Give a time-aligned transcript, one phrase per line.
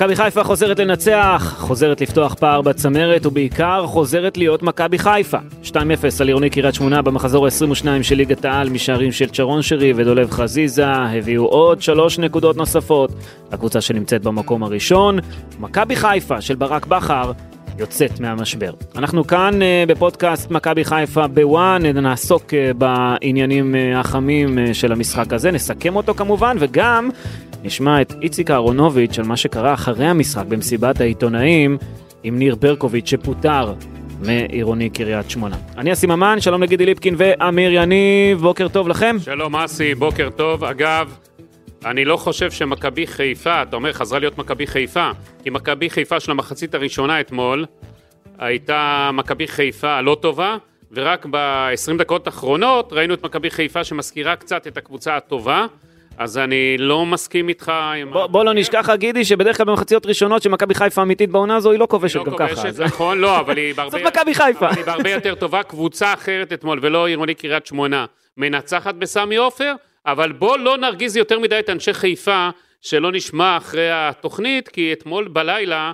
[0.00, 5.38] מכבי חיפה חוזרת לנצח, חוזרת לפתוח פער בצמרת ובעיקר חוזרת להיות מכבי חיפה.
[5.64, 5.74] 2-0
[6.20, 10.86] על עירוני קריית שמונה במחזור ה-22 של ליגת העל משערים של צ'רון שרי ודולב חזיזה
[10.86, 13.10] הביאו עוד שלוש נקודות נוספות
[13.52, 15.18] לקבוצה שנמצאת במקום הראשון.
[15.58, 17.32] מכבי חיפה של ברק בכר
[17.78, 18.72] יוצאת מהמשבר.
[18.96, 25.50] אנחנו כאן uh, בפודקאסט מכבי חיפה בוואן, נעסוק uh, בעניינים uh, החמים של המשחק הזה,
[25.50, 27.10] נסכם אותו כמובן, וגם
[27.64, 31.78] נשמע את איציק אהרונוביץ' על מה שקרה אחרי המשחק במסיבת העיתונאים
[32.22, 33.74] עם ניר ברקוביץ' שפוטר
[34.20, 35.56] מעירוני קריית שמונה.
[35.78, 39.16] אני אסי ממן, שלום לגידי ליפקין ואמיר יניב, בוקר טוב לכם.
[39.24, 40.64] שלום אסי, בוקר טוב.
[40.64, 41.16] אגב,
[41.84, 45.10] אני לא חושב שמכבי חיפה, אתה אומר חזרה להיות מכבי חיפה,
[45.42, 47.66] כי מכבי חיפה של המחצית הראשונה אתמול
[48.38, 50.56] הייתה מכבי חיפה הלא טובה,
[50.92, 55.66] ורק ב-20 דקות האחרונות ראינו את מכבי חיפה שמזכירה קצת את הקבוצה הטובה.
[56.20, 58.10] אז אני לא מסכים איתך עם...
[58.10, 61.78] בוא, בוא לא נשכח, גידי, שבדרך כלל במחציות ראשונות שמכבי חיפה אמיתית בעונה הזו, היא
[61.78, 62.44] לא כובשת גם ככה.
[62.44, 63.98] היא לא כובשת, נכון, לא, אבל היא בהרבה...
[63.98, 64.68] זאת מכבי חיפה.
[64.68, 65.62] אבל היא בהרבה יותר טובה.
[65.62, 68.06] קבוצה אחרת אתמול, ולא עירוני קריית שמונה,
[68.36, 69.74] מנצחת בסמי עופר,
[70.06, 72.48] אבל בוא לא נרגיז יותר מדי את אנשי חיפה,
[72.80, 75.92] שלא נשמע אחרי התוכנית, כי אתמול בלילה,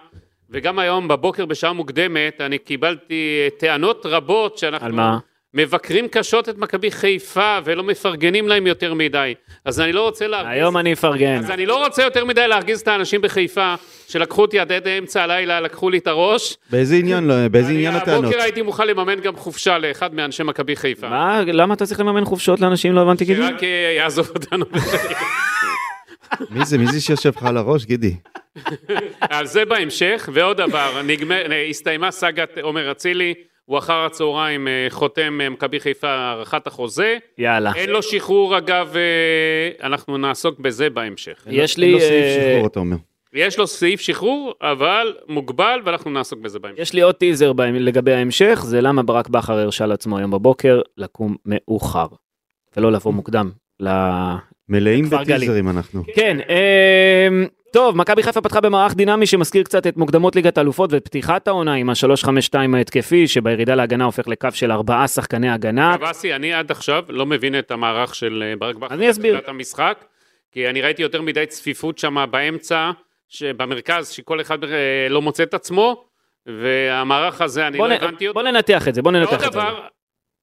[0.50, 4.86] וגם היום בבוקר בשעה מוקדמת, אני קיבלתי טענות רבות שאנחנו...
[4.86, 5.18] על מה?
[5.56, 9.34] מבקרים קשות את מכבי חיפה ולא מפרגנים להם יותר מדי.
[9.64, 10.52] אז אני לא רוצה להרגיז...
[10.52, 11.38] היום אני אפרגן.
[11.38, 13.74] אז אני לא רוצה יותר מדי להרגיז את האנשים בחיפה,
[14.08, 16.56] שלקחו אותי עד אמצע הלילה, לקחו לי את הראש.
[16.70, 18.24] באיזה עניין, לא- באיזה עניין אני הטענות?
[18.24, 21.08] הבוקר הייתי מוכן לממן גם חופשה לאחד מאנשי מכבי חיפה.
[21.08, 22.92] מה, למה אתה צריך לממן חופשות לאנשים?
[22.94, 23.42] לא הבנתי, גידי.
[23.42, 24.64] שרק אה, יעזוב אותנו.
[26.50, 28.14] מי זה, מי זה שיושב לך על הראש, גידי?
[29.20, 33.34] על זה בהמשך, ועוד דבר, נגמר, הסתיימה סאגת עומר אצילי,
[33.66, 37.16] הוא אחר הצהריים אה, חותם אה, מכבי חיפה הארכת החוזה.
[37.38, 37.72] יאללה.
[37.74, 41.46] אין לו שחרור אגב, אה, אנחנו נעסוק בזה בהמשך.
[41.50, 41.92] יש אין לי...
[41.92, 42.96] לו סעיף שחרור, אתה אומר.
[43.32, 46.80] יש לו סעיף שחרור, אבל מוגבל, ואנחנו נעסוק בזה בהמשך.
[46.80, 51.36] יש לי עוד טיזר לגבי ההמשך, זה למה ברק בכר הרשה לעצמו היום בבוקר לקום
[51.46, 52.06] מאוחר,
[52.76, 53.50] ולא לבוא מוקדם.
[53.80, 53.88] ל...
[54.68, 55.10] מלאים.
[55.10, 56.02] בטיזרים אנחנו.
[56.14, 61.04] כן, אמ, טוב, מכבי חיפה פתחה במערך דינמי שמזכיר קצת את מוקדמות ליגת האלופות ואת
[61.04, 65.94] פתיחת העונה עם ה-352 ההתקפי, שבירידה להגנה הופך לקו של ארבעה שחקני הגנה.
[65.94, 68.94] עכשיו, אסי, אני עד עכשיו לא מבין את המערך של אה, ברק בכר.
[68.94, 69.40] אני אסביר.
[69.46, 70.04] המשחק,
[70.52, 72.90] כי אני ראיתי יותר מדי צפיפות שם באמצע,
[73.42, 74.68] במרכז, שכל אחד אה,
[75.10, 76.04] לא מוצא את עצמו,
[76.46, 78.40] והמערך הזה, אני לא נ- הבנתי אותו.
[78.40, 79.46] בוא ננתח את זה, בוא ננתח את זה.
[79.58, 79.80] דבר,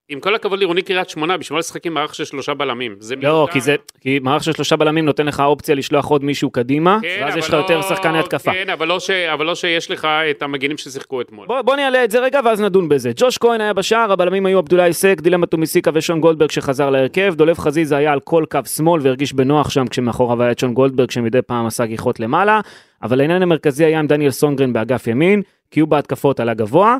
[0.08, 2.96] עם כל הכבוד לעירוני קריית שמונה, בשביל לשחק עם מערך של שלושה בלמים?
[2.98, 3.52] זה לא, מיותר.
[3.52, 7.18] כי זה, כי מערך של שלושה בלמים נותן לך אופציה לשלוח עוד מישהו קדימה, כן,
[7.20, 8.52] ואז יש לך יותר לא- שחקני התקפה.
[8.52, 9.10] כן, אבל לא, ש...
[9.10, 11.46] אבל לא שיש לך את המגינים ששיחקו אתמול.
[11.46, 13.10] בוא, בוא נעלה את זה רגע ואז נדון בזה.
[13.16, 17.58] ג'וש כהן היה בשער, הבלמים היו עבדולאי סק, דילמה טומיסיקה ושון גולדברג שחזר להרכב, דולב
[17.58, 21.42] חזיזה היה על כל קו שמאל והרגיש בנוח שם כשמאחוריו היה את שון גולדברג שמדי
[21.42, 22.60] פעם עשה גיחות למעלה,
[23.02, 26.96] אבל העניין המרכזי היה עם דניאל סונגרן באגף ימין, כי הוא בהתקפות עלה גבוה,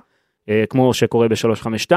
[0.49, 1.93] אה, כמו שקורה ב-352,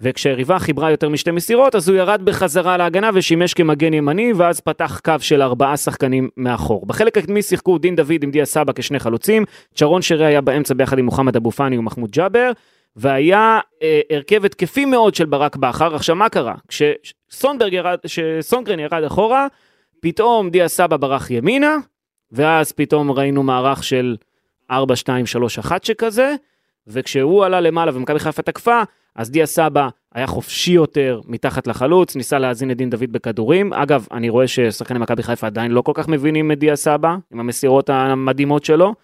[0.00, 5.00] וכשהיריבה חיברה יותר משתי מסירות אז הוא ירד בחזרה להגנה ושימש כמגן ימני ואז פתח
[5.04, 6.86] קו של ארבעה שחקנים מאחור.
[6.86, 9.44] בחלק הקדמי שיחקו דין דוד עם דיה סבא כשני חלוצים,
[9.74, 12.52] צ'רון שרי היה באמצע ביחד עם מוחמד אבו פאני ומחמוד ג'אבר,
[12.96, 15.94] והיה אה, הרכב התקפי מאוד של ברק בכר.
[15.94, 16.54] עכשיו מה קרה?
[16.68, 19.46] כשסונברג ירד, כשסונגרן ירד אחורה,
[20.00, 21.76] פתאום דיה סבא ברח ימינה,
[22.32, 24.16] ואז פתאום ראינו מערך של
[24.72, 24.74] 4-2-3-1
[25.82, 26.34] שכזה,
[26.92, 28.82] וכשהוא עלה למעלה ומכבי חיפה תקפה,
[29.16, 33.72] אז דיה סבא היה חופשי יותר מתחת לחלוץ, ניסה להזין את דין דוד בכדורים.
[33.72, 37.40] אגב, אני רואה ששחקני מכבי חיפה עדיין לא כל כך מבינים את דיה סבא, עם
[37.40, 38.94] המסירות המדהימות שלו.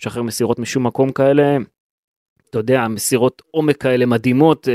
[0.00, 1.56] משחרר מסירות משום מקום כאלה,
[2.50, 4.74] אתה יודע, מסירות עומק כאלה מדהימות, אה,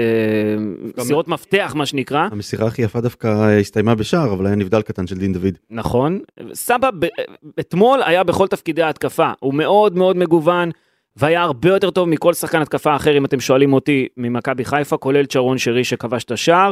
[0.97, 2.27] מסירות מפתח מה שנקרא.
[2.31, 3.27] המסירה הכי יפה דווקא
[3.59, 5.53] הסתיימה בשער, אבל היה נבדל קטן של דין דוד.
[5.69, 6.19] נכון.
[6.53, 7.05] סבא ב-
[7.59, 10.71] אתמול היה בכל תפקידי ההתקפה, הוא מאוד מאוד מגוון,
[11.17, 15.25] והיה הרבה יותר טוב מכל שחקן התקפה אחר, אם אתם שואלים אותי, ממכבי חיפה, כולל
[15.25, 16.71] צ'רון שרי שכבש את השער.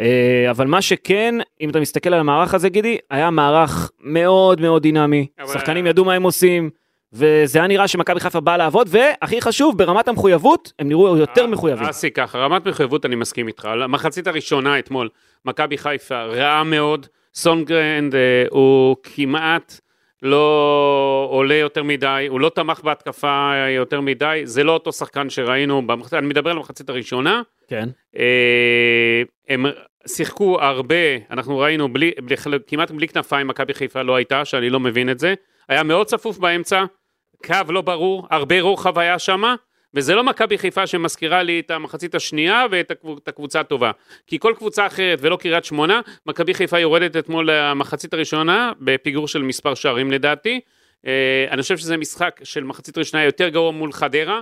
[0.00, 4.82] אה, אבל מה שכן, אם אתה מסתכל על המערך הזה, גידי, היה מערך מאוד מאוד
[4.82, 5.26] דינמי.
[5.40, 6.70] אבל- שחקנים ידעו מה הם עושים,
[7.12, 11.86] וזה היה נראה שמכבי חיפה באה לעבוד, והכי חשוב, ברמת המחויבות, הם נראו יותר מחויבים.
[11.88, 13.64] אסי, ככה, רמת מחויבות אני מסכים איתך.
[13.64, 15.08] המחצית הראשונה אתמול,
[15.44, 18.20] מכבי חיפה רעה מאוד, סונדגרן אה,
[18.50, 19.80] הוא כמעט
[20.22, 25.86] לא עולה יותר מדי, הוא לא תמך בהתקפה יותר מדי, זה לא אותו שחקן שראינו,
[25.86, 26.14] במחצ...
[26.14, 27.88] אני מדבר על המחצית הראשונה, כן.
[28.16, 29.66] אה, הם
[30.06, 30.94] שיחקו הרבה,
[31.30, 32.36] אנחנו ראינו בלי, בלי,
[32.66, 35.34] כמעט בלי כנפיים, מכבי חיפה לא הייתה, שאני לא מבין את זה,
[35.68, 36.84] היה מאוד צפוף באמצע,
[37.46, 39.54] קו לא ברור, הרבה רוחב היה שמה,
[39.94, 43.90] וזה לא מכבי חיפה שמזכירה לי את המחצית השנייה ואת הקב- את הקבוצה הטובה.
[44.26, 49.42] כי כל קבוצה אחרת ולא קריית שמונה, מכבי חיפה יורדת אתמול למחצית הראשונה, בפיגור של
[49.42, 50.60] מספר שערים לדעתי.
[51.06, 51.12] אה,
[51.50, 54.40] אני חושב שזה משחק של מחצית ראשונה יותר גרוע מול חדרה.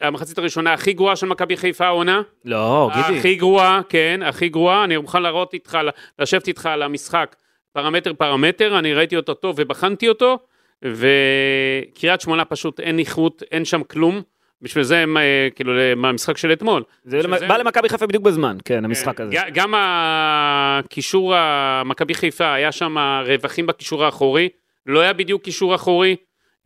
[0.00, 2.22] המחצית הראשונה הכי גרועה של מכבי חיפה העונה.
[2.44, 3.18] לא, גידי.
[3.18, 4.84] הכי גרועה, כן, הכי גרועה.
[4.84, 5.78] אני מוכן להראות איתך,
[6.18, 7.36] לשבת איתך על המשחק
[7.72, 10.38] פרמטר פרמטר, אני ראיתי אותו טוב ובחנתי אותו,
[10.84, 14.22] וקריית שמונה פשוט אין איכות, אין שם כלום.
[14.62, 16.82] בשביל זה הם, אה, כאילו, מהמשחק של אתמול.
[17.04, 19.34] זה למ- זה- בא למכבי חיפה בדיוק בזמן, כן, המשחק הזה.
[19.34, 22.96] ג- גם הקישור, המכבי חיפה, היה שם
[23.26, 24.48] רווחים בקישור האחורי,
[24.86, 26.16] לא היה בדיוק קישור אחורי,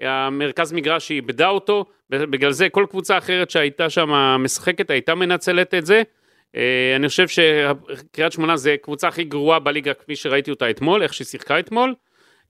[0.00, 5.86] המרכז מגרש איבדה אותו, בגלל זה כל קבוצה אחרת שהייתה שם משחקת הייתה מנצלת את
[5.86, 6.02] זה.
[6.56, 11.14] אה, אני חושב שקריית שמונה זה קבוצה הכי גרועה בליגה כפי שראיתי אותה אתמול, איך
[11.14, 11.94] שהיא שיחקה אתמול.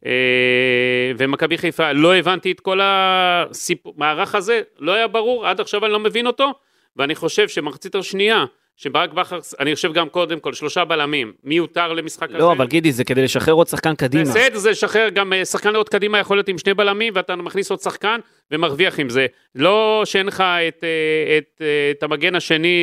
[0.06, 5.92] אה, ומכבי חיפה, לא הבנתי את כל המערך הזה, לא היה ברור, עד עכשיו אני
[5.92, 6.52] לא מבין אותו,
[6.96, 8.44] ואני חושב שמחצית השנייה,
[8.76, 12.38] שברק בכר, אני חושב גם קודם כל, שלושה בלמים, מיותר למשחק הזה.
[12.38, 14.24] לא, אבל גידי, זה כדי לשחרר עוד שחקן קדימה.
[14.24, 17.70] בסדר, זה לשחרר גם אה, שחקן עוד קדימה יכול להיות עם שני בלמים, ואתה מכניס
[17.70, 18.20] עוד שחקן
[18.50, 19.26] ומרוויח עם זה.
[19.54, 22.78] לא שאין לך את, אה, את, אה, את המגן השני,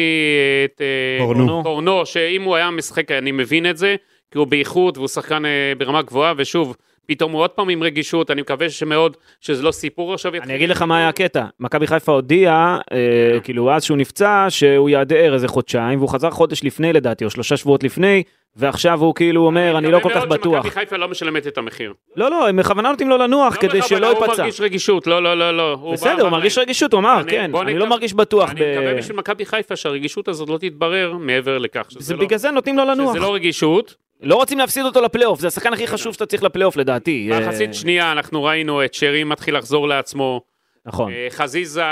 [0.66, 0.82] את
[1.20, 1.64] קורנו.
[1.64, 3.96] קורנו, שאם הוא היה משחק, אני מבין את זה,
[4.32, 6.76] כי הוא באיכות והוא שחקן אה, ברמה גבוהה, ושוב,
[7.08, 10.36] פתאום הוא עוד פעם עם רגישות, אני מקווה שמאוד, שזה לא סיפור עכשיו.
[10.36, 14.90] אני אגיד לך מה היה הקטע, מכבי חיפה הודיעה, אה, כאילו אז שהוא נפצע, שהוא
[14.90, 18.24] יעדר איזה חודשיים, והוא חזר חודש לפני לדעתי, או שלושה שבועות לפני,
[18.56, 20.64] ועכשיו הוא כאילו אומר, אני לא כל כך מקווה מאוד בטוח.
[20.64, 21.94] שמכבי חיפה לא משלמת את המחיר.
[22.16, 24.42] לא, לא, הם בכוונה נותנים לו לנוח לא כדי שלא הוא ייפצע.
[24.44, 25.78] מרגיש רגישות, לא, לא, לא, לא.
[25.82, 26.58] הוא בסדר, הוא מרגיש.
[26.58, 28.50] רגישות, הוא אמר, אני- כן, אני לא מרגיש בטוח.
[28.52, 31.86] אני מקווה בשביל מכבי חיפה שהרגישות הזאת לא תתברר מעבר לכך.
[31.92, 33.10] שזה זה לא- בגלל זה נותנים לו לנוח.
[33.12, 33.96] שזה לא רגישות.
[34.22, 37.30] לא רוצים להפסיד אותו לפלייאוף, זה השחקן הכי חשוב שאתה צריך לפלייאוף לדעתי.
[37.32, 40.42] אה, מחצית שנייה אנחנו ראינו את שרי מתחיל לחזור לעצמו.
[40.86, 41.84] נכון, אה, חזיזה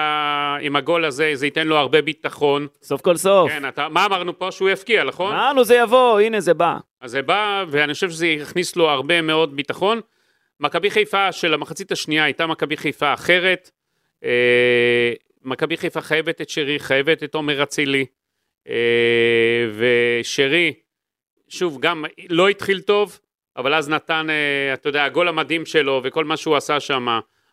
[0.62, 2.68] עם הגול הזה, זה ייתן לו הרבה ביטחון.
[2.82, 3.52] סוף כל סוף.
[3.52, 4.52] כן, אתה, מה אמרנו פה?
[4.52, 5.34] שהוא יפקיע, נכון?
[5.34, 6.78] אמרנו זה יבוא, הנה זה בא.
[7.02, 10.02] אז זה בא, ואני חושב שזה יכניס לו הרבה מאוד ביטחון.
[10.60, 13.72] מכבי חיפה של המחצית השנייה הייתה מכבי חיפה אחרת.
[14.24, 15.14] אה,
[15.44, 18.06] מכבי חיפה חייבת את שרי, חייבת את עומר אצילי.
[18.70, 20.74] אה, ושרי,
[21.50, 23.20] שוב, גם לא התחיל טוב,
[23.58, 27.08] אבל אז נתן, אה, אתה יודע, הגול המדהים שלו וכל מה שהוא עשה שם,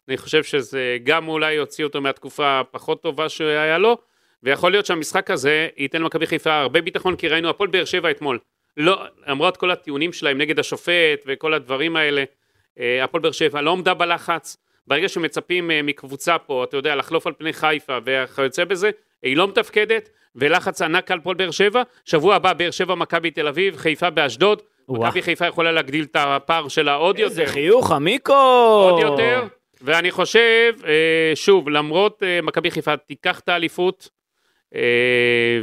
[0.09, 3.99] אני חושב שזה גם אולי יוציא אותו מהתקופה הפחות טובה שהיה לו,
[4.43, 8.39] ויכול להיות שהמשחק הזה ייתן למכבי חיפה הרבה ביטחון, כי ראינו הפועל באר שבע אתמול.
[8.77, 12.25] לא, למרות כל הטיעונים שלהם נגד השופט וכל הדברים האלה,
[12.79, 14.57] אה, הפועל באר שבע לא עמדה בלחץ.
[14.87, 18.91] ברגע שמצפים אה, מקבוצה פה, אתה יודע, לחלוף על פני חיפה וכיוצא בזה,
[19.25, 21.83] היא לא מתפקדת, ולחץ ענק על הפועל באר שבע.
[22.05, 24.63] שבוע הבא באר שבע, מכבי תל אביב, חיפה באשדוד.
[24.89, 27.53] מכבי חיפה יכולה להגדיל את הפער שלה עוד איזה יותר.
[27.53, 28.33] חיוך, עמיקו.
[28.91, 29.47] עוד יותר.
[29.83, 34.09] ואני חושב, אה, שוב, למרות אה, מכבי חיפה תיקח את האליפות,
[34.75, 35.61] אה,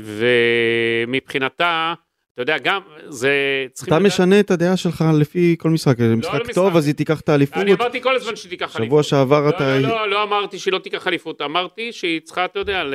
[1.07, 1.93] ומבחינתה,
[2.41, 3.31] אתה יודע, גם, זה...
[3.73, 6.53] אתה לדעת- משנה את הדעה שלך לפי כל משחק, זה משחק למשחק.
[6.55, 7.57] טוב אז היא תיקח את האליפות.
[7.57, 8.85] אני אמרתי כל הזמן שהיא תיקח אליפות.
[8.87, 9.79] שבוע שעבר לא, אתה...
[9.79, 12.93] לא, לא, לא אמרתי שהיא לא תיקח אליפות, אמרתי שהיא צריכה, אתה יודע, ל-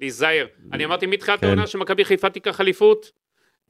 [0.00, 0.46] להיזהר.
[0.72, 1.46] אני אמרתי מתחילת כן.
[1.46, 3.10] העונה שמכבי חיפה תיקח אליפות,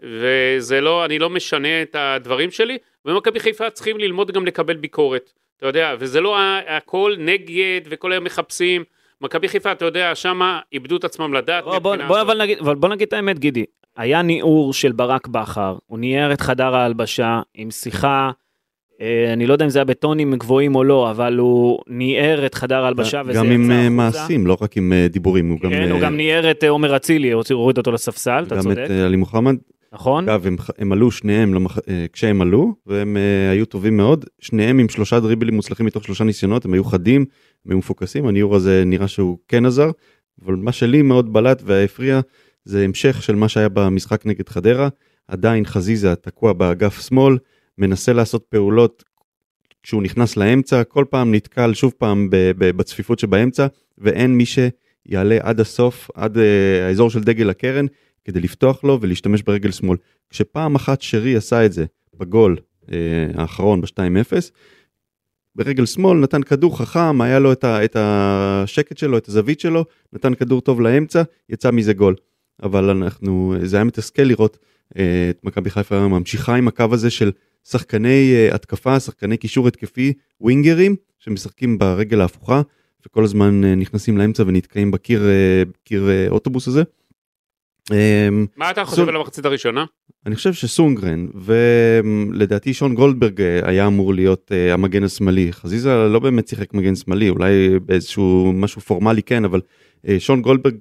[0.03, 5.33] וזה לא, אני לא משנה את הדברים שלי, ומכבי חיפה צריכים ללמוד גם לקבל ביקורת,
[5.57, 6.37] אתה יודע, וזה לא
[6.69, 8.85] הכל נגד וכל היום מחפשים.
[9.21, 11.65] מכבי חיפה, אתה יודע, שמה איבדו את עצמם לדעת.
[11.65, 12.21] בוא, בוא, בוא.
[12.21, 13.65] אבל נגיד, אבל בוא נגיד את האמת, גידי.
[13.97, 18.31] היה ניעור של ברק בכר, הוא ניער את חדר ההלבשה עם שיחה,
[19.01, 22.55] אה, אני לא יודע אם זה היה בטונים גבוהים או לא, אבל הוא ניער את
[22.55, 24.21] חדר ההלבשה וזה גם עם יצא אה, החוצה.
[24.21, 25.51] מעשים, לא רק עם אה, דיבורים.
[25.51, 25.71] הוא גם...
[25.71, 28.63] כן, הוא אה, גם ניער את אה, עומר אצילי, הוא הוריד אותו לספסל, אתה גם
[28.63, 29.57] צודק, את אה, עלי מוחמד.
[29.93, 30.29] נכון?
[30.29, 31.79] אגב, הם, הם עלו שניהם למח...
[31.89, 34.25] אה, כשהם עלו, והם אה, היו טובים מאוד.
[34.41, 37.25] שניהם עם שלושה דריבלים מוצלחים מתוך שלושה ניסיונות, הם היו חדים,
[37.65, 39.91] הם היו מפוקסים, הניור הזה נראה שהוא כן עזר,
[40.45, 42.21] אבל מה שלי מאוד בלט והפריע,
[42.65, 44.89] זה המשך של מה שהיה במשחק נגד חדרה.
[45.29, 47.39] עדיין חזיזה תקוע באגף שמאל,
[47.79, 49.05] מנסה לעשות פעולות
[49.83, 52.29] כשהוא נכנס לאמצע, כל פעם נתקל שוב פעם
[52.59, 53.67] בצפיפות שבאמצע,
[53.99, 57.87] ואין מי שיעלה עד הסוף, עד אה, האזור של דגל הקרן,
[58.25, 59.97] כדי לפתוח לו ולהשתמש ברגל שמאל.
[60.31, 61.85] כשפעם אחת שרי עשה את זה
[62.17, 62.57] בגול
[62.93, 62.97] אה,
[63.35, 64.51] האחרון ב-2-0,
[65.57, 69.85] ברגל שמאל נתן כדור חכם, היה לו את, ה, את השקט שלו, את הזווית שלו,
[70.13, 72.15] נתן כדור טוב לאמצע, יצא מזה גול.
[72.63, 74.59] אבל אנחנו, זה היה מתסכל לראות
[74.99, 77.31] אה, את מכבי חיפה ממשיכה עם הקו הזה של
[77.65, 82.63] שחקני אה, התקפה, שחקני קישור התקפי, ווינגרים, שמשחקים ברגל ההפוכה,
[83.07, 85.23] וכל הזמן אה, נכנסים לאמצע ונתקעים בקיר
[85.85, 86.83] קיר אוטובוס הזה.
[87.93, 89.85] אה, מה אתה חושב על המחצית הראשונה?
[90.27, 96.75] אני חושב שסונגרן ולדעתי שון גולדברג היה אמור להיות המגן השמאלי חזיזה לא באמת שיחק
[96.75, 99.61] מגן שמאלי אולי באיזשהו משהו פורמלי כן אבל
[100.19, 100.75] שון גולדברג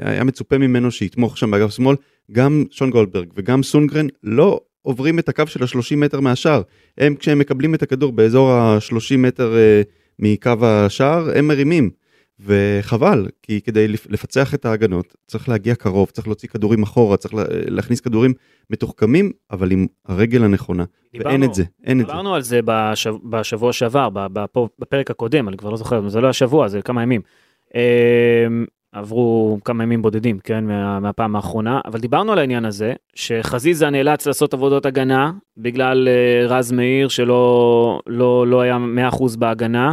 [0.00, 1.96] היה מצופה ממנו שיתמוך שם באגף שמאל
[2.32, 6.62] גם שון גולדברג וגם סונגרן לא עוברים את הקו של ה-30 מטר מהשער
[6.98, 9.82] הם כשהם מקבלים את הכדור באזור ה-30 מטר אה,
[10.18, 11.90] מקו השער הם מרימים
[12.40, 17.34] וחבל כי כדי לפ- לפצח את ההגנות צריך להגיע קרוב צריך להוציא כדורים אחורה צריך
[17.34, 18.32] לה- להכניס כדורים
[18.70, 22.12] מתוחכמים אבל עם הרגל הנכונה ואין דיברנו- את זה אין את זה.
[22.12, 24.08] דיברנו על זה בשב, בשבוע שעבר,
[24.78, 27.20] בפרק הקודם, אני כבר לא זוכר, זה לא השבוע, זה כמה ימים.
[28.92, 34.26] עברו כמה ימים בודדים, כן, מה, מהפעם האחרונה, אבל דיברנו על העניין הזה, שחזיזה נאלץ
[34.26, 38.78] לעשות עבודות הגנה, בגלל אה, רז מאיר שלא לא, לא היה
[39.10, 39.92] 100% בהגנה,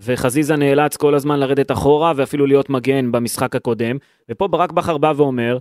[0.00, 3.96] וחזיזה נאלץ כל הזמן לרדת אחורה, ואפילו להיות מגן במשחק הקודם,
[4.28, 5.58] ופה ברק בכר בא ואומר,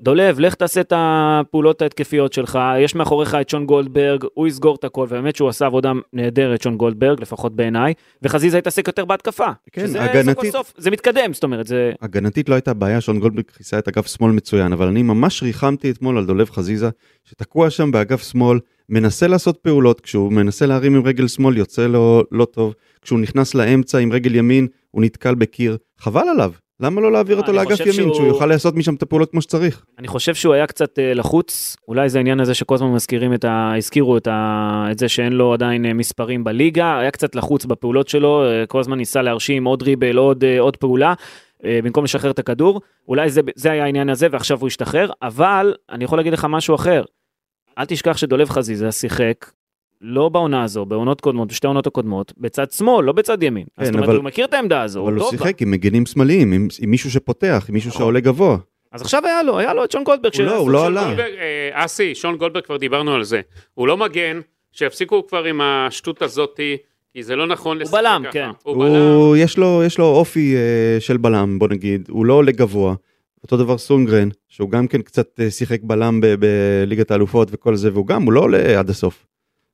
[0.00, 4.84] דולב, לך תעשה את הפעולות ההתקפיות שלך, יש מאחוריך את שון גולדברג, הוא יסגור את
[4.84, 9.46] הכל, ובאמת שהוא עשה עבודה נהדרת, שון גולדברג, לפחות בעיניי, וחזיזה התעסק יותר בהתקפה.
[9.72, 11.92] כן, שזה הגנתית- סוף סוף, זה מתקדם, זאת אומרת, זה...
[12.02, 15.90] הגנתית לא הייתה בעיה, שון גולדברג כיסה את אגף שמאל מצוין, אבל אני ממש ריחמתי
[15.90, 16.90] אתמול על דולב חזיזה,
[17.24, 22.22] שתקוע שם באגף שמאל, מנסה לעשות פעולות, כשהוא מנסה להרים עם רגל שמאל יוצא לו
[22.32, 27.12] לא טוב, כשהוא נכנס לאמצע עם רגל ימין, הוא נתקל בקיר, חבל עליו, למה לא
[27.12, 29.84] להעביר אותו לאגף ימין, שהוא- שהוא יוכל לעשות משם את הפעולות כמו שצריך?
[29.98, 33.44] אני חושב שהוא היה קצת אה, לחוץ, אולי זה העניין הזה שכל הזמן מזכירים את
[33.44, 33.72] ה...
[33.76, 34.88] הזכירו את, ה...
[34.90, 38.80] את זה שאין לו עדיין אה, מספרים בליגה, היה קצת לחוץ בפעולות שלו, אה, כל
[38.80, 41.14] הזמן ניסה להרשים עוד ריבל, עוד, עוד פעולה,
[41.64, 46.04] במקום לשחרר את הכדור, אולי זה, זה היה העניין הזה ועכשיו הוא השתחרר, אבל אני
[46.04, 47.04] יכול להגיד לך משהו אחר,
[47.78, 49.46] אל תשכח שדולב חזיזה שיחק.
[50.00, 53.64] לא בעונה הזו, בעונות קודמות, בשתי העונות הקודמות, בצד שמאל, לא בצד ימין.
[53.78, 55.30] אז כן, זאת אומרת, אבל- הוא מכיר את העמדה הזו, אבל הוא בה.
[55.30, 57.98] שיחק עם מגנים שמאליים, עם עם מישהו שפותח, עם מישהו נכון.
[58.00, 58.56] שעולה גבוה.
[58.92, 60.34] אז עכשיו היה לו, היה לו את שון גולדברג.
[60.36, 61.12] הוא לא, הוא לא עלה.
[61.18, 63.40] אה, אסי, שון גולדברג כבר דיברנו על זה.
[63.74, 64.40] הוא לא מגן,
[64.72, 66.76] שיפסיקו כבר עם השטות הזאתי,
[67.12, 68.32] כי זה לא נכון לשחק בלם, ככה.
[68.32, 68.48] כן.
[68.62, 68.92] הוא בלם.
[68.94, 70.60] הוא, יש לו, יש לו אופי אה,
[71.00, 72.94] של בלם, בוא נגיד, הוא לא עולה גבוה.
[73.42, 77.92] אותו דבר סונגרן, שהוא גם כן קצת אה, שיחק בלם ב- בליגת האלופות וכל זה,
[77.92, 79.26] והוא גם, הוא לא עולה עד הסוף.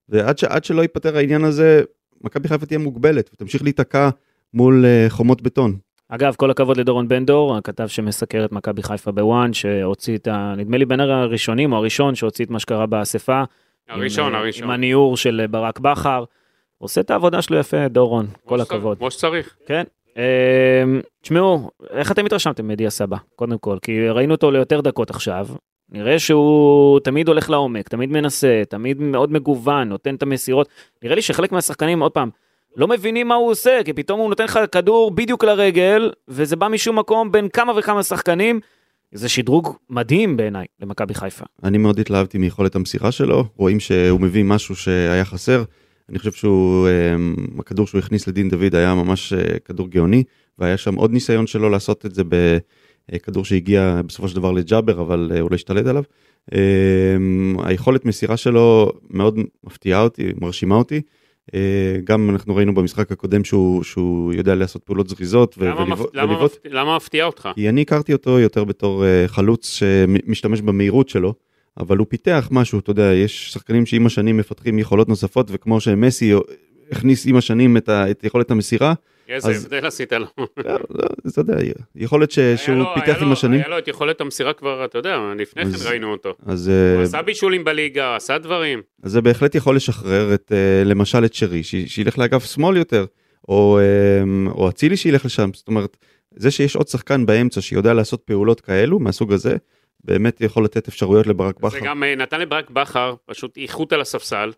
[0.09, 1.83] ועד ש, שלא ייפתר העניין הזה,
[2.21, 4.09] מכבי חיפה תהיה מוגבלת, ותמשיך להיתקע
[4.55, 5.77] מול אה, חומות בטון.
[6.09, 10.55] אגב, כל הכבוד לדורון בן דור, הכתב שמסקר את מכבי חיפה בוואן, שהוציא את ה...
[10.57, 13.43] נדמה לי בין הראשונים או הראשון שהוציא את מה שקרה באספה.
[13.89, 14.65] הראשון, עם, אה, הראשון.
[14.65, 16.25] עם הניעור של ברק בכר.
[16.79, 18.99] עושה את העבודה שלו יפה, דורון, כל שצריך, הכבוד.
[18.99, 19.57] כמו שצריך.
[19.67, 19.85] כן.
[20.17, 20.85] אה,
[21.21, 23.79] תשמעו, איך אתם התרשמתם מדיה סבא, קודם כל?
[23.83, 25.47] כי ראינו אותו ליותר דקות עכשיו.
[25.93, 30.69] נראה שהוא תמיד הולך לעומק, תמיד מנסה, תמיד מאוד מגוון, נותן את המסירות.
[31.03, 32.31] נראה לי שחלק מהשחקנים, עוד פעם,
[32.77, 36.69] לא מבינים מה הוא עושה, כי פתאום הוא נותן לך כדור בדיוק לרגל, וזה בא
[36.69, 38.61] משום מקום בין כמה וכמה שחקנים.
[39.15, 41.45] זה שדרוג מדהים בעיניי למכבי חיפה.
[41.65, 45.65] אני מאוד התלהבתי מיכולת המסירה שלו, רואים שהוא מביא משהו שהיה חסר.
[46.09, 46.93] אני חושב שהוא, אה,
[47.59, 50.25] הכדור שהוא הכניס לדין דוד היה ממש אה, כדור גאוני,
[50.59, 52.23] והיה שם עוד ניסיון שלו לעשות את זה
[53.11, 56.03] בכדור שהגיע בסופו של דבר לג'אבר, אבל אה, הוא לא השתלט עליו.
[56.55, 56.59] אה,
[57.65, 61.01] היכולת מסירה שלו מאוד מפתיעה אותי, מרשימה אותי.
[61.55, 61.61] אה,
[62.05, 67.25] גם אנחנו ראינו במשחק הקודם שהוא, שהוא יודע לעשות פעולות זריזות ולבעוט- למה למה מפתיע
[67.25, 67.49] אותך?
[67.55, 71.35] כי אני הכרתי אותו יותר בתור אה, חלוץ שמשתמש במהירות שלו,
[71.79, 76.33] אבל הוא פיתח משהו, אתה יודע, יש שחקנים שעם השנים מפתחים יכולות נוספות, וכמו שמסי
[76.93, 78.95] הכניס עם השנים את, ה, את יכולת המסירה,
[79.29, 80.27] איזה הבדל עשית לו.
[80.39, 81.55] לא, לא, אתה יודע,
[81.97, 85.19] יכולת ש, היה שהוא פיתח עם השנים, היה לו את יכולת המסירה כבר, אתה יודע,
[85.39, 86.35] לפני כן ראינו אותו.
[86.47, 86.55] הוא
[86.99, 88.83] אה, עשה בישולים בליגה, עשה דברים.
[89.03, 93.05] אז זה בהחלט יכול לשחרר את, אה, למשל את שרי, שילך לאגף שמאל יותר,
[93.49, 95.97] או, אה, או אצילי שילך לשם, זאת אומרת,
[96.37, 99.57] זה שיש עוד שחקן באמצע שיודע לעשות פעולות כאלו, מהסוג הזה,
[100.05, 101.79] באמת יכול לתת אפשרויות לברק זה בכר.
[101.87, 104.53] גם אה, נתן לברק בכר פשוט איכות על הספסל,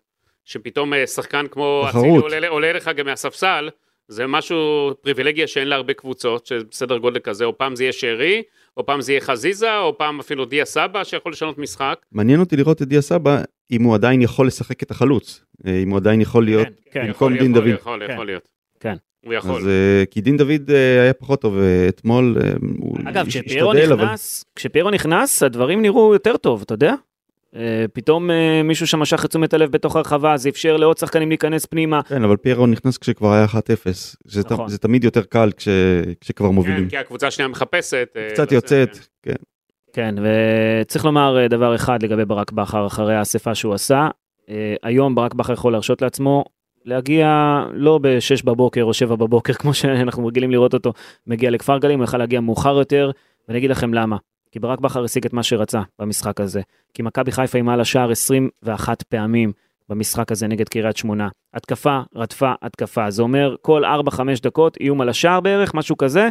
[0.45, 1.85] שפתאום אה, שחקן כמו.
[1.89, 3.69] אצילי עולה- עולה לך גם מהספסל,
[4.07, 8.41] זה משהו, פריבילגיה שאין להרבה קבוצות, שבסדר גודל כזה, או פעם זה יהיה שרי,
[8.77, 11.95] או פעם זה יהיה חזיזה, או פעם אפילו דיה סבא שיכול לשנות משחק.
[12.11, 15.89] מעניין אותי לראות את דיה סבא, אם הוא עדיין יכול לשחק את החלוץ, אה, אם
[15.89, 17.07] הוא עדיין יכול להיות כן, כן.
[17.07, 17.79] במקום יכול, דין יכול, דוד.
[17.79, 18.13] יכול, כן.
[18.13, 18.49] יכול להיות.
[18.79, 18.95] כן.
[19.25, 19.61] הוא יכול.
[19.61, 21.57] אז אה, כי דין דוד אה, היה פחות טוב
[21.89, 22.37] אתמול,
[22.79, 26.93] הוא אגב, השתדל, אבל- נכנס, כשפיירו נכנס, הדברים נראו יותר טוב, אתה יודע?
[27.55, 31.29] אה, פתאום אה, מישהו שם משך את תשומת הלב בתוך הרחבה, זה אפשר לעוד שחקנים
[31.29, 32.03] להיכנס פנימה.
[32.03, 33.55] כן, אבל פיירו נכנס כשכבר היה 1-0,
[34.25, 34.67] זה ת- נכון.
[34.67, 35.67] זה תמיד יותר קל כש-
[36.21, 36.83] כשכבר מובילים.
[36.83, 38.09] כן, כי הקבוצה השנייה מחפשת.
[38.15, 38.89] אה, קצת לזה, יוצאת,
[39.23, 39.31] כן.
[39.31, 39.35] כן.
[39.93, 40.15] כן,
[40.81, 44.07] וצריך לומר דבר אחד לגבי ברק בכר אחרי האספה שהוא עשה.
[44.83, 46.45] היום ברק בכר יכול להרשות לעצמו
[46.85, 47.27] להגיע
[47.73, 50.93] לא ב-6 בבוקר או 7 בבוקר, כמו שאנחנו רגילים לראות אותו,
[51.27, 53.11] מגיע לכפר גלים, הוא יכול להגיע מאוחר יותר,
[53.47, 54.17] ואני אגיד לכם למה.
[54.55, 56.61] כי ברק בכר השיג את מה שרצה במשחק הזה.
[56.93, 59.51] כי מכבי חיפה אימה השער 21 פעמים
[59.89, 61.29] במשחק הזה נגד קריית שמונה.
[61.53, 63.11] התקפה, רדפה, התקפה.
[63.11, 66.29] זה אומר כל 4-5 דקות איום על השער בערך, משהו כזה.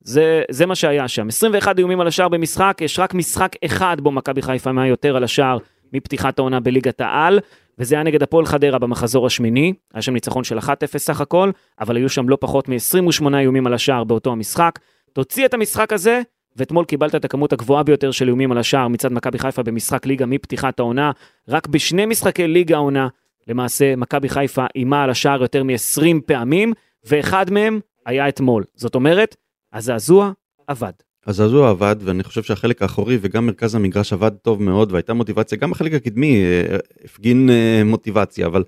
[0.00, 1.28] זה, זה מה שהיה שם.
[1.28, 5.24] 21 איומים על השער במשחק, יש רק משחק אחד בו מכבי חיפה היה יותר על
[5.24, 5.58] השער
[5.92, 7.40] מפתיחת העונה בליגת העל,
[7.78, 11.96] וזה היה נגד הפועל חדרה במחזור השמיני, היה שם ניצחון של 1-0 סך הכל, אבל
[11.96, 14.78] היו שם לא פחות מ-28 איומים על השער באותו המשחק.
[15.12, 16.22] תוציא את המשחק הזה,
[16.56, 20.26] ואתמול קיבלת את הכמות הגבוהה ביותר של איומים על השער מצד מכבי חיפה במשחק ליגה
[20.26, 21.10] מפתיחת העונה.
[21.48, 23.08] רק בשני משחקי ליגה העונה,
[23.48, 26.72] למעשה, מכבי חיפה אימה על השער יותר מ-20 פעמים,
[27.04, 28.64] ואחד מהם היה אתמול.
[28.74, 29.36] זאת אומרת,
[29.72, 30.32] הזעזוע
[30.66, 30.92] עבד.
[31.26, 35.72] הזעזוע עבד ואני חושב שהחלק האחורי וגם מרכז המגרש עבד טוב מאוד והייתה מוטיבציה גם
[35.72, 38.64] החלק הקדמי אה, הפגין אה, מוטיבציה אבל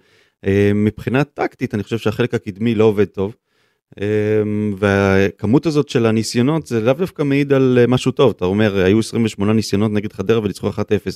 [0.47, 3.35] אה, מבחינה טקטית אני חושב שהחלק הקדמי לא עובד טוב.
[4.79, 9.53] והכמות הזאת של הניסיונות זה לאו דווקא מעיד על משהו טוב אתה אומר היו 28
[9.53, 10.73] ניסיונות נגד חדרה וניצחו 1-0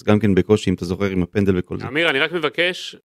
[0.07, 1.89] גם כן בקושי אם אתה זוכר עם הפנדל וכל זה.
[1.89, 2.97] אמיר אני רק מבקש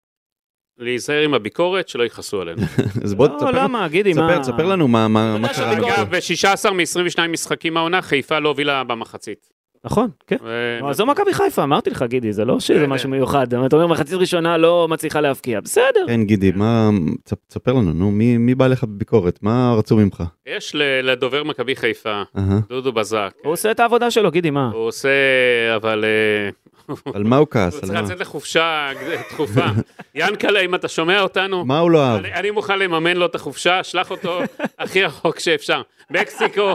[0.78, 2.62] להיזהר עם הביקורת, שלא יכעסו עלינו.
[3.04, 4.38] אז בוא לא, תספר, למה, גידי, מה...
[4.40, 5.73] תספר לנו מה, מה, מה קרה.
[5.73, 9.55] אגב, ב-16 מ-22 משחקים העונה, חיפה לא הובילה במחצית.
[9.85, 10.37] נכון, כן.
[10.42, 12.87] ו- אבל זו מכבי חיפה, אמרתי לך, גידי, זה לא שזה בסדר.
[12.87, 13.47] משהו מיוחד.
[13.64, 16.04] אתה אומר, מחצית ראשונה לא מצליחה להבקיע, בסדר.
[16.06, 16.90] כן גידי מה
[17.25, 20.23] תס- תספר לנו נו מי, מי בא לך בביקורת מה רצו ממך.
[20.47, 22.23] יש לדובר מכבי חיפה.
[22.68, 23.30] דודו בזק.
[23.45, 24.71] הוא עושה את העבודה שלו, גידי, מה?
[24.75, 25.09] הוא עושה,
[25.76, 26.04] אבל...
[26.04, 26.50] אה,
[27.14, 27.75] על מה הוא הוא כעס?
[27.75, 28.00] על צריך?
[28.02, 28.88] לצאת לחופשה
[29.30, 29.64] דחופה.
[30.14, 32.18] ינקלה, אם אתה שומע אותנו, מה הוא לא אהב?
[32.25, 34.40] אני, אני מוכן לממן לו את החופשה, שלח אותו
[34.78, 35.83] הכי רחוק שאפשר.
[36.11, 36.73] מקסיקו,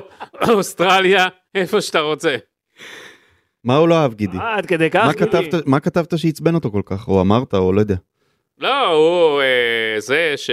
[0.50, 2.36] אוסטרליה, איפה שאתה רוצה.
[3.64, 4.38] מה הוא לא אהב גידי?
[4.38, 5.26] אה, עד כדי כך, מה גידי?
[5.26, 7.96] כתבת, מה כתבת שעצבן אותו כל כך או אמרת או לא יודע.
[8.58, 10.50] לא, הוא אה, זה ש...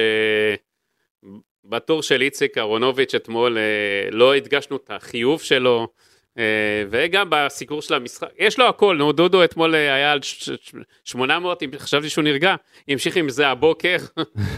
[1.64, 3.62] בטור של איציק אהרונוביץ' אתמול אה,
[4.10, 5.88] לא הדגשנו את החיוב שלו,
[6.38, 6.44] אה,
[6.90, 10.74] וגם בסיקור של המשחק, יש לו הכל, נו דודו אתמול אה, היה על ש- ש-
[11.04, 12.54] 800, אם- חשבתי שהוא נרגע,
[12.88, 13.96] המשיך עם זה הבוקר,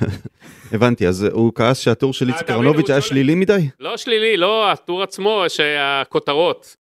[0.72, 3.68] הבנתי אז הוא כעס שהטור של איציק דוד, אהרונוביץ' היה שלילי מדי?
[3.80, 6.76] לא שלילי, לא, הטור עצמו, שהכותרות.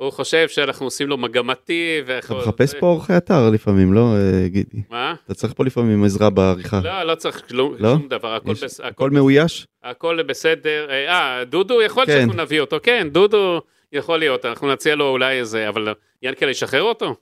[0.00, 4.48] הוא חושב שאנחנו עושים לו מגמתי, אתה ואנחנו- מחפש פה עורכי אתר לפעמים לא אה,
[4.48, 4.82] גידי.
[4.90, 5.14] מה?
[5.26, 6.80] אתה צריך פה לפעמים עזרה בעריכה.
[6.84, 7.88] לא, לא צריך כלום, לא?
[7.92, 9.66] שום דבר, הכל יש- בס- הכל מאויש?
[9.82, 10.86] הכל בסדר.
[10.90, 12.12] אה, דודו, יכול כן.
[12.12, 13.60] שאנחנו נביא אותו, כן, דודו
[13.92, 15.88] יכול להיות, אנחנו נציע לו אולי איזה, אבל
[16.22, 17.14] ינקלה ישחרר אותו?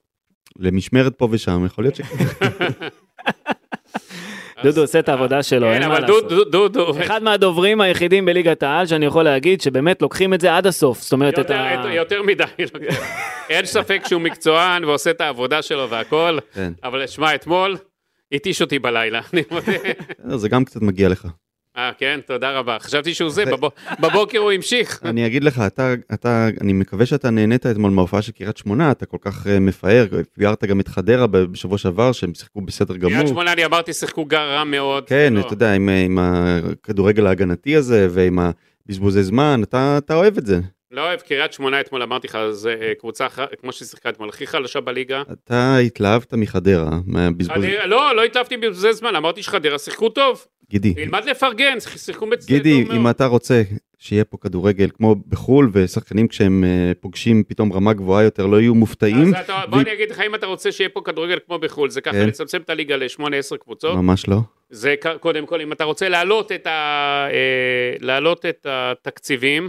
[0.59, 2.25] למשמרת פה ושם יכול להיות שכן.
[4.63, 6.29] דודו עושה את העבודה שלו, כן, אין מה לעשות.
[6.29, 10.67] דודו, דודו, אחד מהדוברים היחידים בליגת העל שאני יכול להגיד שבאמת לוקחים את זה עד
[10.67, 11.03] הסוף.
[11.03, 11.95] זאת אומרת, את יותר- ה...
[11.95, 12.45] יותר מדי,
[13.51, 16.73] אין ספק שהוא מקצוען ועושה את העבודה שלו והכל, כן.
[16.85, 17.77] אבל שמע, אתמול
[18.33, 19.73] התיש אותי בלילה, אני מודה.
[20.37, 21.27] זה גם קצת מגיע לך.
[21.79, 22.77] אה, כן, תודה רבה.
[22.81, 25.01] חשבתי שהוא זה, בבו- בבוקר הוא המשיך.
[25.05, 29.07] אני אגיד לך, אתה, אתה, אני מקווה שאתה נהנית אתמול מההופעה של קריית שמונה, אתה
[29.07, 33.13] כל כך אה, מפאר, פיארת גם את חדרה בשבוע שעבר, שהם שיחקו בסדר גמור.
[33.15, 35.05] קריית שמונה, אני אמרתי, שיחקו גר רע מאוד.
[35.09, 35.41] כן, לא.
[35.41, 38.39] אתה יודע, עם, אה, עם הכדורגל ההגנתי הזה, ועם
[38.87, 40.61] הבזבוזי זמן, אתה, אתה אוהב את זה.
[40.91, 43.27] לא אוהב, קריית שמונה אתמול אמרתי לך, זה אה, קבוצה,
[43.61, 45.23] כמו ששיחקה אתמול, הכי חלשה בליגה.
[45.33, 47.57] אתה התלהבת מחדרה, מהבזבוז...
[47.65, 50.45] חדרה- לא, לא התלהבתי בזה זמן, אמרתי שחדרה שיחקו טוב.
[50.71, 53.09] גידי, תלמד לפרגן, שיחקו בצד גידי, אם.
[53.11, 53.63] אתה רוצה
[53.99, 58.75] שיהיה פה כדורגל כמו בחו"ל, ושחקנים כשהם אה, פוגשים פתאום רמה גבוהה יותר לא יהיו
[58.75, 59.33] מופתעים,
[59.71, 62.27] בוא אני אגיד לך, אם אתה רוצה שיהיה פה כדורגל כמו בחו"ל, זה ככה, כן.
[62.29, 63.95] לצמצם את הליגה ל-8-10 קבוצות.
[63.97, 64.37] ממש לא.
[64.71, 66.71] זה ק- קודם כל, אם אתה רוצה להעלות את ה-
[67.33, 69.69] אה, להעלות את התקציבים,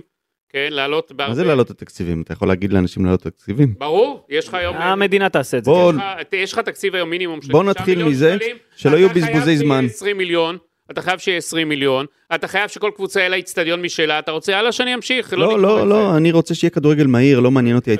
[0.49, 1.29] כן, להעלות בהרבה.
[1.29, 2.21] מה זה להעלות את התקציבים?
[2.21, 3.73] אתה יכול להגיד לאנשים להעלות את התקציבים?
[3.77, 4.75] ברור, יש לך היום...
[4.77, 5.71] המדינה תעשה את זה.
[5.71, 8.55] בוא- יש לך- יש לך תקציב היום מינימום של בוא 9 נתחיל מיליון מזה שקלים,
[8.75, 9.85] שלא יהיו אתה חייב בזבוזי שיהיה זמן.
[9.85, 10.57] 20 מיליון,
[10.91, 14.57] אתה חייב שיהיה 20 מיליון, אתה חייב שכל קבוצה יהיה לה איצטדיון משלה, אתה רוצה
[14.59, 15.33] הלאה שאני אמשיך?
[15.33, 17.91] לא, לא, את לא, אני רוצה שיהיה כדורגל מהיר, לא מעניין אותי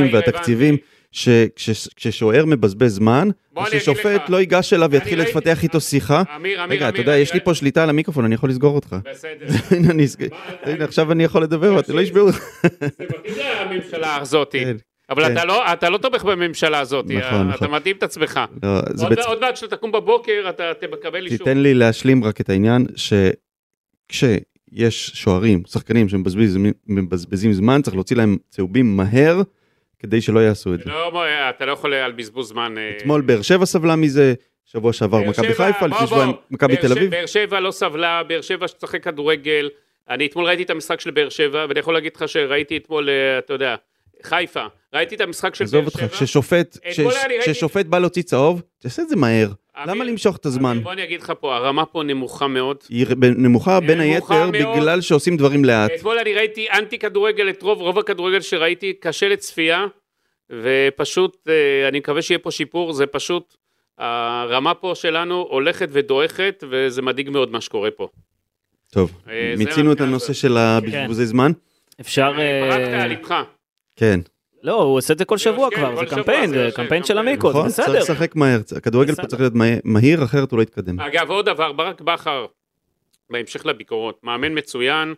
[0.00, 0.74] מהיר, והתקציבים.
[0.74, 0.99] הבנתי.
[1.12, 3.28] שכששוער מבזבז זמן,
[3.72, 4.28] וששופט.
[4.28, 6.22] לא ייגש אליו ויתחיל לפתח איתו שיחה.
[6.30, 6.36] זה.
[6.36, 8.74] אמיר, אמיר, רגע, אתה אמיר, יודע, יש לי פה שליטה על המיקרופון, אני יכול לסגור
[8.74, 8.96] אותך.
[9.10, 9.46] בסדר.
[10.66, 12.32] הנה, עכשיו אני יכול לדבר, ואתה לא ישמעו.
[12.32, 12.38] זה
[13.18, 13.36] מתאים
[13.70, 14.22] לממשלה.
[14.50, 14.76] כן,
[15.10, 15.32] אבל כן.
[15.32, 17.20] אתה לא- אתה לא תומך בממשלה הזאת, נכון,
[17.50, 17.70] אתה נכון.
[17.70, 18.40] מתאים את עצמך.
[18.62, 21.38] לא, עוד- בצ- עוד מעט כשתקום בבוקר אתה תקבל אישור.
[21.38, 22.86] תיתן לי להשלים רק את העניין
[24.10, 29.40] שכשיש שוערים, שחקנים שמבזבזים מבזבזים זמן, צריך להוציא להם צהובים מהר,
[30.00, 30.90] כדי שלא יעשו את זה.
[30.90, 32.74] לא, אתה לא יכול על בזבוז זמן.
[32.78, 34.34] אה, אתמול באר שבע סבלה מזה,
[34.64, 36.06] שבוע שעבר מכבי חיפה, לפני.
[36.06, 37.10] שבועיים מכבי תל אביב.
[37.10, 39.68] באר שבע לא סבלה, באר שבע שתשחק כדורגל.
[40.10, 43.38] אני אתמול ראיתי את המשחק של באר שבע, ואני יכול להגיד לך שראיתי אתמול, אה,
[43.38, 43.74] אתה יודע,
[44.26, 46.08] חיפה, ראיתי את המשחק של עזוב באר אותך, שבע.
[46.08, 49.48] כששופט, אתמול כש- אני ראיתי- כששופט בא להוציא צהוב, תעשה את זה מהר.
[49.86, 50.80] למה למשוך את הזמן?
[50.82, 52.76] בוא אני אגיד לך פה, הרמה פה נמוכה מאוד.
[52.88, 54.76] היא ב- נמוכה בין נמוכה היתר מאוד.
[54.78, 55.90] בגלל שעושים דברים לאט.
[55.96, 59.86] אתמול אני ראיתי אנטי כדורגל, את רוב, רוב הכדורגל שראיתי קשה לצפייה,
[60.52, 63.54] ופשוט, אה, אני מקווה שיהיה פה שיפור, זה פשוט,
[63.98, 68.08] הרמה פה שלנו הולכת ודועכת, וזה מדאיג מאוד מה שקורה פה.
[68.92, 70.32] טוב, אה, מיצינו את הנושא.
[70.32, 71.52] של הבזבוזי זמן?
[72.00, 72.32] אפשר...
[72.68, 73.34] פרקת אה, על ליבך.
[74.00, 74.20] כן.
[74.62, 77.28] לא, הוא עושה את זה כל שבוע כן, כבר, זה קמפיין, זה קמפיין של קמפיין.
[77.28, 77.98] המיקרו, זה נכון, צריך בסדר.
[78.00, 78.60] לשחק מהר.
[78.76, 79.26] הכדורגל פה.
[79.26, 81.00] צריך להיות מה- מהיר, אחרת הוא לא יתקדם.
[81.00, 82.46] אגב, עוד דבר, ברק בכר,
[83.30, 85.14] בהמשך לביקורות, מאמן מצוין,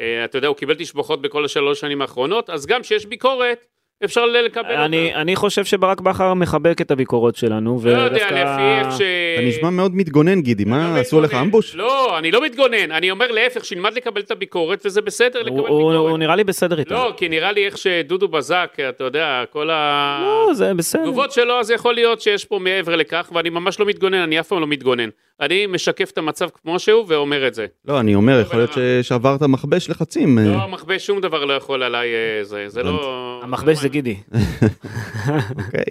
[0.00, 3.66] אה, אתה יודע, הוא קיבל תשבחות בכל השלוש שנים האחרונות, אז גם כשיש ביקורת,
[4.04, 5.20] אפשר לקבל אני, אותה.
[5.20, 8.34] אני חושב שברק בכר מחבק את הביקורות שלנו, לא יודע, ודווקא...
[8.34, 9.00] לפי איך ש...
[9.34, 11.34] אתה נשמע מאוד מתגונן, גידי, לא מה, עשו לך.
[11.34, 11.74] אמבוש?
[11.74, 15.68] לא, אני לא מתגונן, אני אומר להפך, שילמד לקבל את הביקורת, וזה בסדר לקבל הוא,
[15.68, 16.10] הוא, ביקורת.
[16.10, 16.94] הוא נראה לי בסדר איתו.
[16.94, 20.18] לא, כי נראה לי איך שדודו בזק, אתה יודע, כל ה...
[20.22, 21.02] לא, זה בסדר.
[21.02, 24.48] תגובות שלו, אז יכול להיות שיש פה מעבר לכך, ואני ממש לא מתגונן, אני אף
[24.48, 25.08] פעם לא מתגונן.
[25.40, 27.66] אני משקף את המצב כמו שהוא ואומר את זה.
[27.84, 28.70] לא, אני אומר, יכול להיות
[29.02, 30.38] שעברת מכבש לחצים.
[30.38, 33.40] אה, לא, מכבש שום דבר לא יכול עליי, אה, זה, זה לא...
[33.42, 34.16] המכבש זה גידי.
[35.58, 35.84] אוקיי.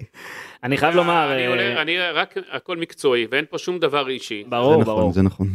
[0.63, 4.43] אני חייב לומר, אני אה, אני רק, הכל מקצועי, ואין פה שום דבר אישי.
[4.49, 5.13] ברור, נכון, ברור.
[5.13, 5.47] זה נכון.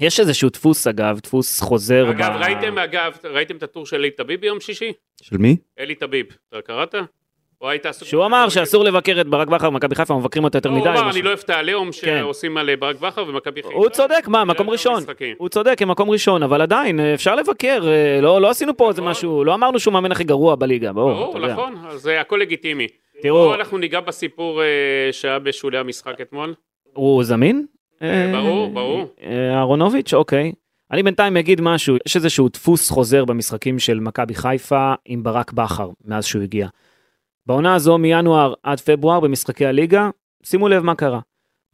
[0.00, 2.10] יש איזשהו דפוס אגב, דפוס חוזר.
[2.10, 4.92] אגב, ב- ראיתם, אגב, ראיתם את הטור של אלי טביב ביום שישי?
[5.22, 5.56] של מי?
[5.78, 6.94] אלי טביב, אתה קראת?
[7.60, 8.08] או היית עסוק?
[8.08, 10.88] שהוא אמר שאסור לבקר את ברק בכר במכבי חיפה, מבקרים אותו יותר הוא מדי.
[10.88, 11.10] אמר, משהו.
[11.10, 11.92] אני לא אוהב את העליהום כן.
[11.92, 13.74] שעושים על ברק בכר ומכבי חיפה.
[13.74, 15.02] הוא צודק, מה, מקום יותר ראשון.
[15.38, 18.88] הוא צודק, הם מקום ראשון, אבל עדיין, אה, אפשר לבקר, אה, לא לא עשינו פה
[18.88, 19.10] איזה נכון.
[19.10, 21.38] משהו, לא אמרנו שהוא המאמן הכי גרוע בליגה, ברור.
[21.38, 22.86] נכון, אז הכל לגיטימי.
[23.22, 24.66] תראו, אנחנו ניגע בסיפור אה,
[25.12, 26.54] שהיה בשולי המשחק אתמול.
[26.92, 27.66] הוא זמין?
[28.02, 29.04] אה, אה, ברור, ברור.
[29.22, 30.52] אה, אהרונוביץ', אוקיי.
[30.90, 35.90] אני בינתיים אגיד משהו, יש איזשהו דפוס חוזר במשחקים של מכבי חיפה עם ברק בכר,
[36.04, 36.68] מאז שהוא הגיע.
[37.46, 40.10] בעונה הזו מינואר עד פברואר במשחקי הליגה,
[40.42, 41.20] שימו לב מה קרה.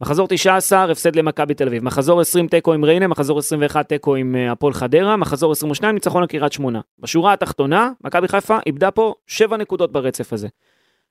[0.01, 1.83] מחזור 19, הפסד למכבי תל אביב.
[1.83, 6.23] מחזור 20 תיקו עם ריינה, מחזור 21 תיקו עם אה, הפועל חדרה, מחזור 22 ניצחון
[6.41, 6.81] על שמונה.
[6.99, 10.47] בשורה התחתונה, מכבי חיפה איבדה פה 7 נקודות ברצף הזה.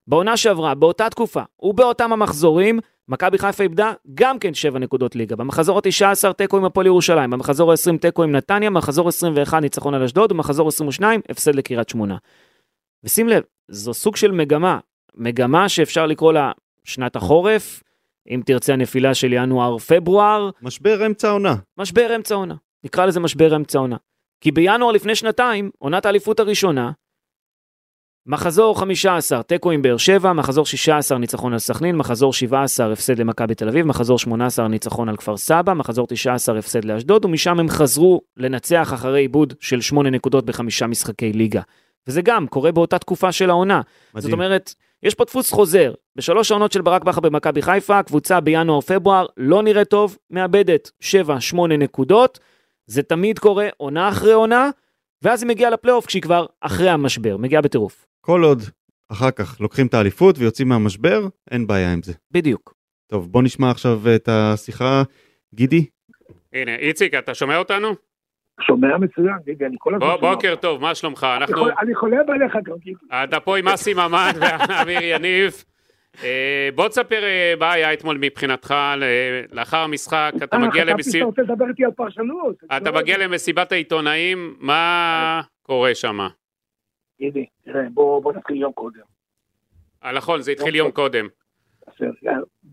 [0.06, 5.36] בעונה שעברה, באותה תקופה ובאותם המחזורים, מכבי חיפה איבדה גם כן 7 נקודות ליגה.
[5.36, 10.02] במחזור ה-19 תיקו עם הפועל ירושלים, במחזור ה-20 תיקו עם נתניה, במחזור 21 ניצחון על
[10.02, 12.16] אשדוד, ובמחזור 22 הפסד לקריית שמונה.
[13.04, 14.78] ושים לב, זו סוג של מגמה,
[15.14, 16.52] מגמה שאפשר לקרוא לה
[16.84, 17.82] שנת החורף,
[18.30, 21.54] אם תרצה הנפילה של ינואר-פברואר, משבר אמצע העונה.
[21.78, 22.54] משבר אמצע עונה.
[22.84, 23.96] נקרא לזה משבר אמצע עונה.
[24.40, 26.90] כי בינואר לפני שנתיים, עונת האליפות הראשונה,
[28.26, 33.54] מחזור 15, תיקו עם באר שבע, מחזור 16 ניצחון על סכנין, מחזור 17 הפסד למכבי
[33.54, 38.20] תל אביב, מחזור 18 ניצחון על כפר סבא, מחזור 19 הפסד לאשדוד, ומשם הם חזרו
[38.36, 41.60] לנצח אחרי עיבוד של 8 נקודות בחמישה משחקי ליגה.
[42.06, 43.80] וזה גם קורה באותה תקופה של העונה.
[44.06, 44.32] זאת מדהים.
[44.32, 45.94] אומרת, יש פה דפוס חוזר.
[46.16, 52.38] בשלוש העונות של ברק בכר במכבי חיפה, הקבוצה בינואר-פברואר לא נראית טוב, מאבדת 7-8 נקודות.
[52.86, 54.70] זה תמיד קורה עונה אחרי עונה,
[55.22, 58.06] ואז היא מגיעה לפלייאוף כשהיא כבר אחרי המשבר, מגיעה בטירוף.
[58.20, 58.62] כל עוד
[59.08, 62.12] אחר כך לוקחים את האליפות ויוצאים מהמשבר, אין בעיה עם זה.
[62.30, 62.74] בדיוק.
[63.06, 65.02] טוב, בוא נשמע עכשיו את השיחה.
[65.54, 65.86] גידי?
[66.52, 67.94] הנה, איציק, אתה שומע אותנו?
[68.66, 70.54] שומע מצוין, גידי, אני כל הזמן שומע בוקר.
[70.56, 71.24] טוב, מה שלומך?
[71.24, 71.68] אני אנחנו...
[71.80, 72.98] אני חולב עליך גם, גידי.
[73.24, 75.64] אתה פה עם אסי ממן ואמיר יניב.
[76.22, 78.74] אה, בוא תספר אה, מה היה אתמול מבחינתך
[79.52, 82.56] לאחר המשחק, אתה אה, מגיע חשבתי למסיב- שאתה רוצה לדבר איתי על פרשנות.
[82.76, 86.18] אתה לא, מגיע למסיבת העיתונאים, מה קורה שם?
[87.18, 89.00] גידי, תראה, בוא נתחיל יום קודם.
[90.14, 91.28] נכון, זה התחיל יום קודם.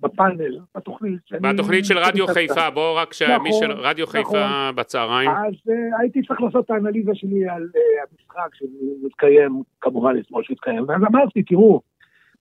[0.02, 1.20] בפאנל, בתוכנית.
[1.42, 4.24] בתוכנית של רדיו חיפה, בוא רק שמי נכון, של רדיו נכון.
[4.24, 5.30] חיפה בצהריים.
[5.30, 10.86] אז אה, הייתי צריך לעשות את האנליזה שלי על אה, המשחק שמתקיים, כמובן אתמול שהתקיים,
[10.88, 11.82] ואז אמרתי, תראו,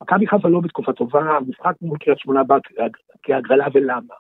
[0.03, 2.57] מכבי חיפה לא בתקופה טובה, המשחק מול קריית שמונה בא
[3.23, 4.15] כהגרלה ולמה.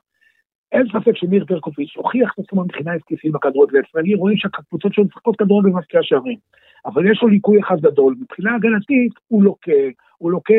[0.72, 5.37] אין ספק שניר ברקוביץ' הוכיח את עצמו מבחינה התקפית בכדורגל הישראלי, רואים שהקבוצות שלו משחקות
[5.37, 6.38] כדורגל במפקיע שערים.
[6.87, 9.72] אבל יש לו ליקוי אחד גדול, מבחינה הגנתית הוא לוקה,
[10.18, 10.55] הוא לוקה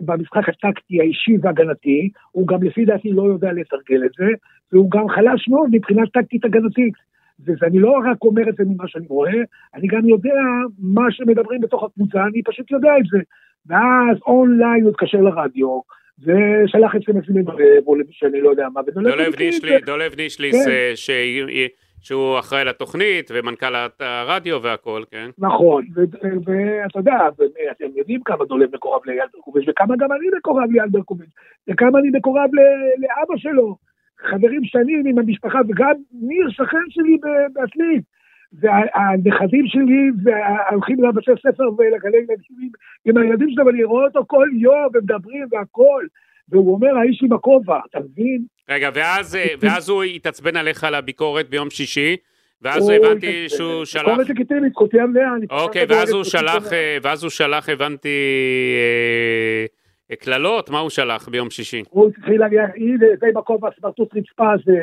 [0.00, 4.26] במשחק הטקטי האישי והגנתי, הוא גם לפי דעתי לא יודע לתרגל את זה,
[4.72, 6.94] והוא גם חלש מאוד מבחינה טקטית הגנתית.
[7.46, 9.32] ואני לא רק אומר את זה ממה שאני רואה,
[9.74, 10.34] אני גם יודע
[10.78, 13.18] מה שמדברים בתוך הקבוצה, אני פשוט יודע את זה.
[13.66, 15.80] ואז אונליין הוא התקשר לרדיו,
[16.18, 20.70] ושלח אס.אם.אסים למרב, או שאני לא יודע מה, ודולב דולב נישלי- נישלי- דולב נישליס, כן.
[20.70, 20.92] אה,
[22.08, 25.30] שהוא אחראי לתוכנית ומנכ"ל הרדיו והכל, כן?
[25.38, 25.84] נכון,
[26.44, 27.18] ואתה יודע,
[27.70, 31.30] אתם יודעים כמה דולב מקורב לאייל ברקוביץ', וכמה גם אני מקורב לאייל ברקוביץ',
[31.68, 32.50] וכמה אני מקורב
[32.98, 33.76] לאבא שלו.
[34.18, 37.18] חברים שנים עם המשפחה, וגם ניר שכן שלי
[37.52, 38.00] בעצמי.
[38.52, 40.10] והנכדים שלי
[40.70, 42.70] הולכים לבתי ספר ולגלי ילדים
[43.04, 46.06] עם הילדים שלהם, ואני רואה אותו כל יום, ומדברים והכל.
[46.50, 48.44] והוא אומר, האיש עם הכובע, אתה מבין?
[48.68, 52.16] רגע, ואז, אה, ואז הוא התעצבן עליך על הביקורת ביום שישי,
[52.62, 54.04] ואז הבנתי שהוא שלח...
[54.04, 55.30] ביקורת לגיטימית, זכותי המלאה.
[55.50, 58.08] אוקיי, ואז הוא שלח, אה, ואז הוא שלח, הבנתי,
[60.10, 61.82] אה, קללות, מה הוא שלח ביום שישי?
[61.90, 64.78] הוא התחיל להגיד, זה עם הכובע, סמרטוט רצפה, זה...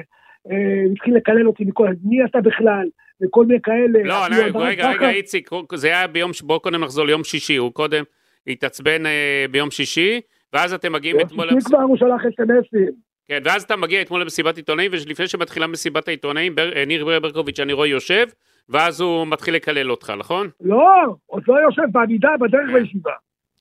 [0.92, 2.88] התחיל לקלל אותי מכל, מי אתה בכלל?
[3.24, 4.04] וכל מיני כאלה.
[4.04, 4.16] לא,
[4.56, 8.04] רגע, רגע, איציק, זה היה ביום, בואו קודם נחזור ליום שישי, הוא קודם
[8.48, 9.04] התעצבן
[9.52, 10.22] ביום שישי,
[10.56, 11.48] ואז אתם מגיעים אתמול...
[11.48, 12.92] ביום שישי כבר הוא שלח אס.אם.אסים.
[13.28, 17.60] כן, ואז אתה מגיע אתמול למסיבת עיתונאים, ולפני שמתחילה מסיבת העיתונאים, בר, אה, ניר ברקוביץ',
[17.60, 18.26] אני רואה יושב,
[18.70, 20.50] ואז הוא מתחיל לקלל אותך, נכון?
[20.62, 23.12] לא, עוד לא יושב בעמידה בדרך בישיבה.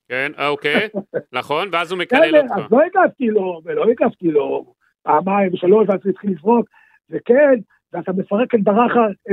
[0.09, 0.87] כן, אה, אוקיי,
[1.39, 2.51] נכון, ואז הוא מקלל אותך.
[2.57, 6.67] אז לא הגבתי לו, ולא הגבתי לו פעמיים ושלוש, ואז הוא התחיל לזרוק,
[7.09, 7.59] וכן,
[7.95, 8.59] ואתה מפרק את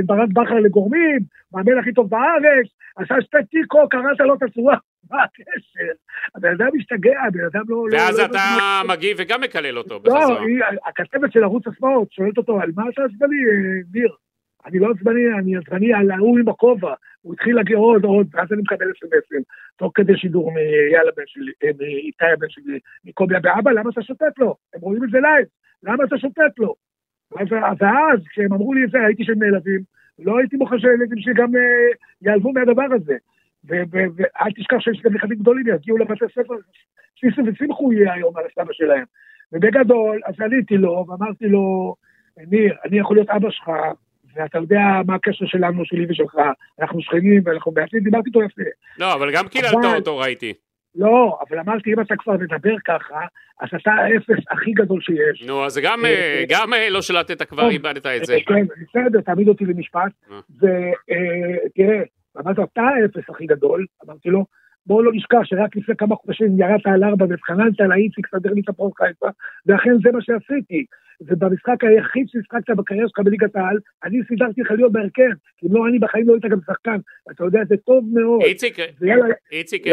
[0.05, 1.19] ברק בכר לגורמים,
[1.53, 4.77] מאמן הכי טוב בארץ, עשה שתי תיקו, קראת לו את הצורה,
[5.11, 5.93] מה הקשר?
[6.35, 7.85] הבן אדם משתגע, הבן אדם לא...
[7.89, 8.39] לא- ואז לא, אתה
[8.87, 10.29] מגיב וגם מקלל אותו בחזרה.
[10.29, 13.37] לא, הכתבת של ערוץ הספורט שואלת אותו, על מה אתה עצבני,
[13.93, 14.09] ניר?
[14.65, 16.93] אני לא עצבני, אני עצבני על ההוא עם הכובע.
[17.21, 19.41] הוא התחיל להגיד עוד, עוד, ואז אני מקבל אס.אם.אסים,
[19.77, 24.37] תוך כדי שידור מאייל הבן שלי, אה, מאיתי הבן שלי, מקובי אבא, למה אתה שותק
[24.37, 24.55] לו?
[24.73, 25.45] הם רואים את זה לייב,
[25.83, 26.75] למה אתה שותק לו?
[27.79, 29.79] ואז, כשהם אמרו לי את זה, ראיתי שהם נעלבים,
[30.19, 31.61] לא הייתי מוכן שהילדים שלי גם אה,
[32.21, 33.15] יעלבו מהדבר הזה.
[33.63, 36.53] ואל תשכח שיש גם נכדים גדולים, יגיעו לבתי ספר,
[37.15, 39.03] שישו ושמחו יהיה היום על הסבא שלהם.
[39.51, 41.95] ובגדול, אז עליתי לו ואמרתי לו,
[42.37, 43.69] ניר, אני יכול להיות אבא שלך,
[44.35, 46.35] ואתה יודע מה הקשר שלנו, שלי ושלך,
[46.81, 48.61] אנחנו שכנים ואנחנו בעצמי, דיברתי איתו יפה.
[48.99, 50.53] לא, אבל גם קיללת אותו, ראיתי.
[50.95, 53.19] לא, אבל אמרתי, אם אתה כבר מדבר ככה,
[53.61, 55.43] אז אתה האפס הכי גדול שיש.
[55.47, 58.37] נו, אז גם, אה, גם אה, לא שלטת כבר, איבדת את זה.
[58.47, 60.11] כן, בסדר, תעמיד אותי למשפט.
[60.57, 62.03] ותראה,
[62.37, 62.51] אה.
[62.57, 64.45] לו, אתה האפס הכי גדול, אמרתי לו,
[64.85, 68.61] בואו לא נשכח שרק לפני כמה חודשים ירדת על ארבע והתחננת על האיציק, סדר לי
[68.61, 69.27] את הפרוק חיפה,
[69.65, 70.85] ואכן זה מה שעשיתי.
[71.21, 75.87] ובמשחק היחיד שהשחקת בקריירה שלך בליגת העל, אני סידרתי לך להיות בהרכב, כי אם לא,
[75.87, 76.97] אני בחיים לא היית גם שחקן.
[77.31, 78.41] אתה יודע, זה טוב מאוד.
[78.41, 78.79] איציק,
[79.51, 79.87] איציק,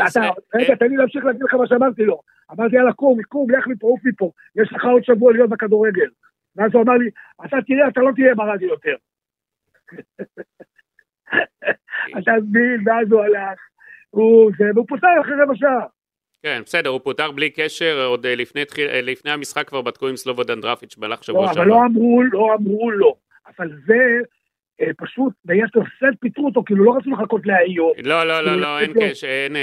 [0.54, 2.20] רגע, תן לי להמשיך להגיד לך מה שאמרתי לו.
[2.52, 6.08] אמרתי, יאללה, קום, קום, לך מפה, עוף מפה, יש לך עוד שבוע להיות בכדורגל.
[6.56, 7.10] ואז הוא אמר לי,
[7.44, 8.94] אתה תראה, אתה לא תהיה ברדיו יותר.
[12.18, 13.58] אתה מבין, ואז הוא הלך,
[14.10, 14.52] הוא
[14.88, 15.86] פוטר אחרי רבע שעה.
[16.42, 20.16] כן, בסדר, הוא פוטר בלי קשר, עוד אה, לפני, אה, לפני המשחק כבר בדקו עם
[20.16, 21.64] סלובודן דרפיץ' במהלך שבוע שעבר.
[21.64, 23.16] לא, אבל לא אמרו, לא אמרו לו.
[23.48, 23.94] אבל זה
[24.80, 27.92] אה, פשוט, ביתר סט פיטרו אותו, כאילו לא רצו לחכות להיום.
[28.04, 29.56] לא, לא, לא, לא, אין קשר, אין,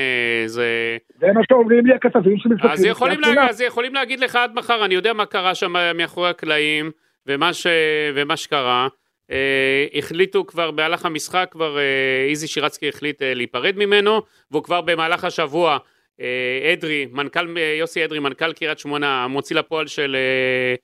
[0.45, 0.97] זה...
[1.19, 2.71] זה מה שאומרים לי הכתבים שמסתכלים.
[2.73, 6.29] אז יכולים, להגיד, אז יכולים להגיד לך עד מחר, אני יודע מה קרה שם מאחורי
[6.29, 6.91] הקלעים,
[7.27, 7.67] ומה, ש,
[8.15, 8.87] ומה שקרה.
[9.31, 14.81] אה, החליטו כבר במהלך המשחק, כבר אה, איזי שירצקי החליט אה, להיפרד ממנו, והוא כבר
[14.81, 15.77] במהלך השבוע,
[16.21, 20.75] אה, אדרי, מנכ"ל, אה, יוסי אדרי, מנכ"ל קריית שמונה, מוציא לפועל של, אה,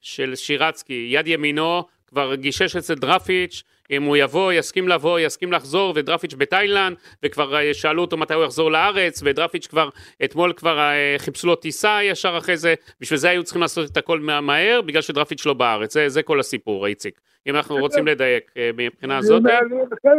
[0.00, 5.92] של שירצקי, יד ימינו, כבר גישש אצל דרפיץ', אם הוא יבוא, יסכים לבוא, יסכים לחזור,
[5.96, 9.88] ודרפיץ' בתאילנד, וכבר אה, שאלו אותו מתי הוא יחזור לארץ, ודרפיץ' כבר,
[10.24, 13.96] אתמול כבר אה, חיפשו לו טיסה ישר אחרי זה, בשביל זה היו צריכים לעשות את
[13.96, 17.20] הכל מהר, בגלל שדרפיץ' לא בארץ, זה, זה כל הסיפור, איציק.
[17.46, 19.20] אם אנחנו רוצים לדייק אה, מבחינה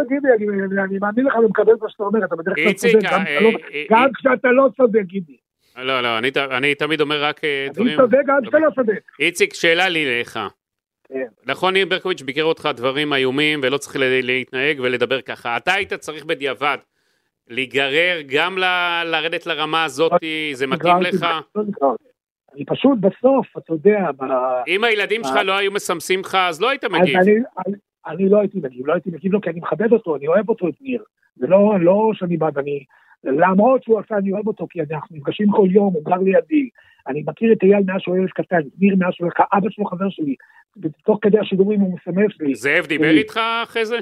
[0.10, 0.28] גידי,
[0.84, 2.94] אני מאמין לך ומקבל מה שאתה אומר, אתה בדרך כלל צודק,
[3.42, 3.52] לא-
[3.92, 5.38] גם כשאתה לא צודק, גידי.
[5.78, 6.18] לא, לא,
[6.58, 7.42] אני תמיד אומר רק
[7.74, 7.88] דברים...
[7.90, 9.00] אני צודק גם כשאתה לא צודק.
[9.20, 10.40] איציק, שאלה לי לך.
[11.08, 11.26] כן.
[11.46, 15.58] נכון, ניר ברקוביץ' ביקר אותך דברים איומים ולא צריך להתנהג ולדבר ככה.
[15.58, 16.78] אתה היית צריך בדיעבד
[17.48, 20.12] להיגרר גם ל- לרדת לרמה הזאת,
[20.54, 21.26] זה מתאים לך?
[22.56, 24.10] אני פשוט בסוף, אתה יודע...
[24.68, 27.18] אם הילדים שלך לא היו מסמסים לך, אז לא היית מגיב.
[28.08, 30.68] אני לא הייתי מגיב, לא הייתי מגיב לו כי אני מכבד אותו, אני אוהב אותו
[30.68, 31.04] את ניר.
[31.36, 32.84] זה לא, לא שאני בא ואני...
[33.24, 36.70] למרות שהוא עשה, אני אוהב אותו, כי אנחנו נפגשים כל יום, הוא גר לידי.
[37.08, 40.10] אני מכיר את אייל מאז שהוא ילד קטן, ניר מאז שהוא ילד אבא שלו חבר
[40.10, 40.36] שלי,
[40.82, 42.56] ותוך כדי השידורים הוא מסמס לי.
[42.56, 43.98] זאב דיבר איתך אחרי זה?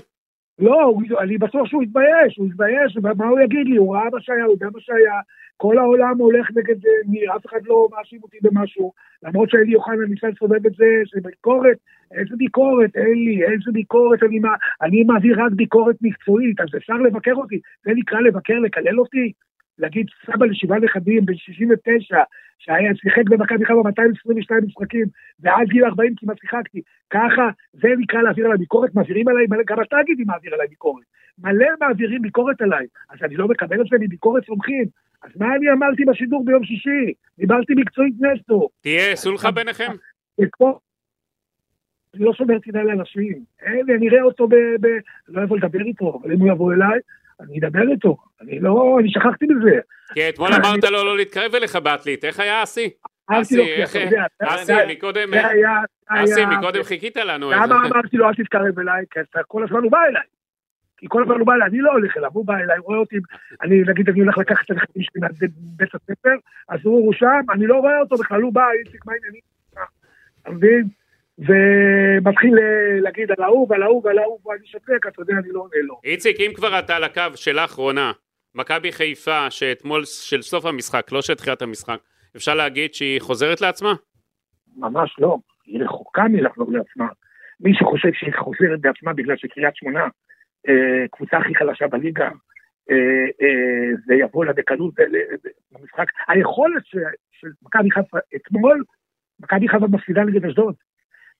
[0.59, 4.43] לא, אני בטוח שהוא התבייש, הוא התבייש, מה הוא יגיד לי, הוא ראה מה שהיה,
[4.43, 5.19] הוא יודע מה שהיה,
[5.57, 8.91] כל העולם הולך נגד ניר, אף אחד לא מאשים אותי במשהו,
[9.23, 11.77] למרות שאלי יוחנן ניסה לסובב את זה, זה ביקורת,
[12.11, 14.39] איזה ביקורת, אין לי, איזה ביקורת, אני,
[14.81, 19.31] אני מעביר רק ביקורת מקצועית, אז אפשר לבקר אותי, זה נקרא לבקר, לקלל אותי?
[19.79, 22.17] להגיד סבא לשבעה נכדים בן 69,
[22.59, 25.05] שהיה שיחק במכבי חיפה 222 משחקים,
[25.39, 29.95] ועד גיל 40 כמעט שיחקתי, ככה, זה נקרא להעביר עליי ביקורת, מעבירים עליי, גם אתה
[30.03, 31.03] תגידי מעביר עליי ביקורת.
[31.37, 34.85] מלא מעבירים ביקורת עליי, אז אני לא מקבל את זה מביקורת סומכים.
[35.23, 37.13] אז מה אני אמרתי בשידור ביום שישי?
[37.37, 38.69] דיברתי מקצועית נסטו.
[38.81, 39.91] תהיה סולחה ביניכם?
[40.39, 40.47] אני
[42.25, 43.43] לא שומר טינה לאנשים.
[43.65, 44.55] אני אראה אותו ב...
[44.55, 44.87] ב...
[45.27, 46.99] לא אבוא לדבר איתו, אבל אם הוא יבוא אליי,
[47.39, 48.17] אני אדבר איתו.
[48.41, 49.79] אני לא, אני שכחתי מזה.
[50.13, 52.89] כי אתמול אמרת לו לא להתקרב אליך בעתלית, איך היה אסי?
[53.27, 53.95] אסי, איך...
[54.39, 55.33] אסי, מקודם...
[56.07, 57.51] אסי, מקודם חיכית לנו.
[57.51, 59.05] למה אמרתי לו אל תתקרב אליי?
[59.11, 60.23] כי כל הזמן הוא בא אליי.
[61.03, 62.97] כי כל הזמן הוא בא אליי, אני לא הולך אליו, הוא בא אליי, הוא רואה
[62.97, 63.15] אותי,
[63.61, 65.21] אני נגיד אני הולך לקחת את הנכדים שלי
[65.73, 66.35] מבית הספר,
[66.69, 69.41] אז הוא שם, אני לא רואה אותו בכלל, הוא בא, איציק, מה העניינים?
[70.41, 70.87] אתה מבין?
[71.39, 75.59] ומתחיל אה, להגיד על ההוא ועל ההוא ועל ההוא, ואני שותק, אתה יודע, אני לא
[75.59, 75.99] עונה לו.
[76.03, 78.11] איציק, אם כבר אתה על הקו, שאלה אחרונה.
[78.55, 81.97] מכבי חיפה, שאתמול, של סוף המשחק, לא של תחילת המשחק,
[82.35, 83.93] אפשר להגיד שהיא חוזרת לעצמה?
[84.77, 87.07] ממש לא, היא רחוקה מלחזור לעצמה.
[87.59, 90.07] מי שחושב שהיא חוזרת בעצמה בגלל שקריית שמונה,
[90.67, 92.29] אה, קבוצה הכי חלשה בליגה,
[92.91, 95.35] אה, אה, זה יבוא לה בקלות ב- ל-
[95.71, 96.05] במשחק.
[96.27, 96.85] היכולת
[97.31, 98.83] של מכבי חיפה אתמול,
[99.39, 100.75] מכבי חיפה מפסידה נגד אשדוד.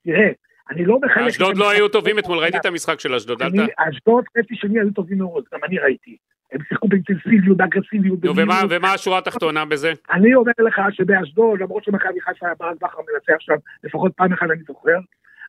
[0.04, 0.30] תראה,
[0.70, 1.28] אני לא מחלק...
[1.28, 3.70] אשדוד לא היו טובים אתמול, ראיתי את המשחק של אשדוד, אל ת...
[3.78, 6.18] אשדוד חצי שני היו טובים מאוד, גם אני ראיתי.
[6.52, 8.24] הם שיחקו באינטנסיביות, באגרסיביות.
[8.24, 8.32] נו.
[8.70, 9.92] ומה השורה התחתונה בזה?
[10.12, 14.48] אני אומר לך שבאשדוד, למרות שמכבי חיפה היה ברק בכר מנצח שם, לפחות פעם אחת
[14.52, 14.98] אני זוכר,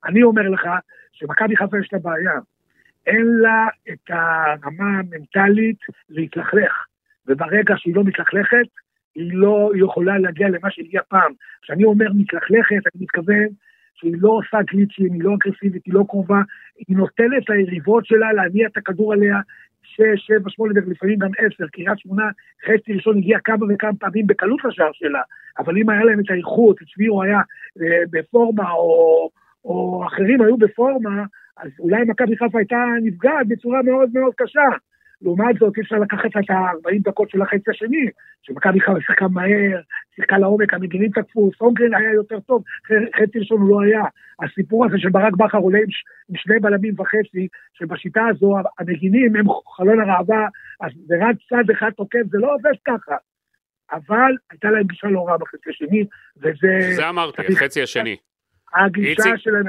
[0.05, 0.63] אני אומר לך
[1.13, 2.39] שמכבי חיפה יש לה בעיה.
[3.07, 6.87] אין לה את הרמה המנטלית להתלכלך,
[7.27, 8.67] וברגע שהיא לא מתלכלכת,
[9.15, 11.33] היא לא יכולה להגיע למה שהגיע פעם.
[11.63, 13.47] כשאני אומר מתלכלכת, אני מתכוון
[13.95, 16.43] שהיא לא עושה גליצ'ים, היא לא אגרסיבית, היא לא קרובה,
[16.89, 19.41] היא נותנת ליריבות שלה להניע את הכדור עליה
[19.83, 21.67] שש, שבע, שמונה, ולפעמים גם עשר.
[21.73, 22.23] קריית שמונה,
[22.67, 25.21] חצי ראשון הגיע כמה וכמה פעמים בקלות לשער שלה,
[25.59, 27.41] אבל אם היה להם את האיכות, צבירו היה
[27.83, 29.31] אה, בפורמה, או,
[29.65, 31.25] או אחרים היו בפורמה,
[31.57, 34.69] אז אולי מכבי חיפה הייתה נפגעת בצורה מאוד מאוד קשה.
[35.23, 38.07] לעומת זאת, אי אפשר לקחת את ה-40 דקות של החצי השני,
[38.43, 39.81] שמכבי חיפה שיחקה מהר,
[40.15, 42.63] שיחקה לעומק, המגינים תקפו, סונגרן היה יותר טוב,
[43.17, 44.05] חצי ראשון הוא לא היה.
[44.43, 49.37] הסיפור הזה של ברק בכר עולה עם, ש- עם שני בלמים וחצי, שבשיטה הזו המגינים
[49.37, 50.49] הם חלון הראווה,
[50.81, 53.17] אז זה רק צד אחד תוקף, זה לא עובד ככה.
[53.93, 56.05] אבל הייתה להם גישה לא רעה בחצי השני,
[56.37, 56.95] וזה...
[56.97, 58.17] זה אמרתי, החצי השני.
[58.75, 59.37] הגישה איציק?
[59.37, 59.65] שלהם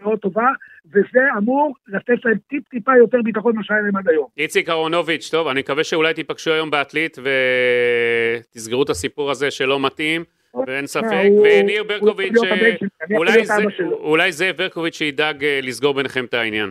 [0.00, 0.48] מאוד טובה,
[0.86, 4.26] וזה אמור לתת להם טיפ-טיפה יותר ביטחון ממה שהיה להם עד היום.
[4.38, 10.24] איציק אהרונוביץ', טוב, אני מקווה שאולי תיפגשו היום בעתלית ותסגרו את הסיפור הזה שלא מתאים,
[10.66, 12.32] ואין ספק, וניר ברקוביץ',
[13.10, 13.28] יכול
[13.90, 16.70] אולי זאב ברקוביץ' שידאג אה, לסגור ביניכם את העניין.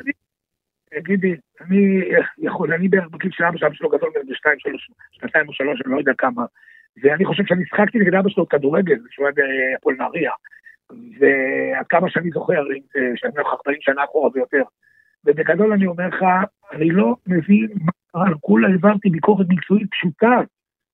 [0.99, 2.01] גידי, אני
[2.37, 5.81] יכול, אני בערך בגיל של אבא שאבא שלו גדול ממנו בשתיים, שלוש, שנתיים או שלוש,
[5.85, 6.43] אני לא יודע כמה.
[7.03, 10.31] ואני חושב שאני שחקתי נגד אבא שלו כדורגל, כשהוא היה בהפועל נהריה.
[11.19, 14.63] ועד כמה שאני זוכר, אם זה שאני אומר לך 40 שנה אחורה ויותר.
[15.25, 16.23] ובגדול אני אומר לך,
[16.71, 20.41] אני לא מבין מה קרה, כולה העברתי ביקורת מקצועית פשוטה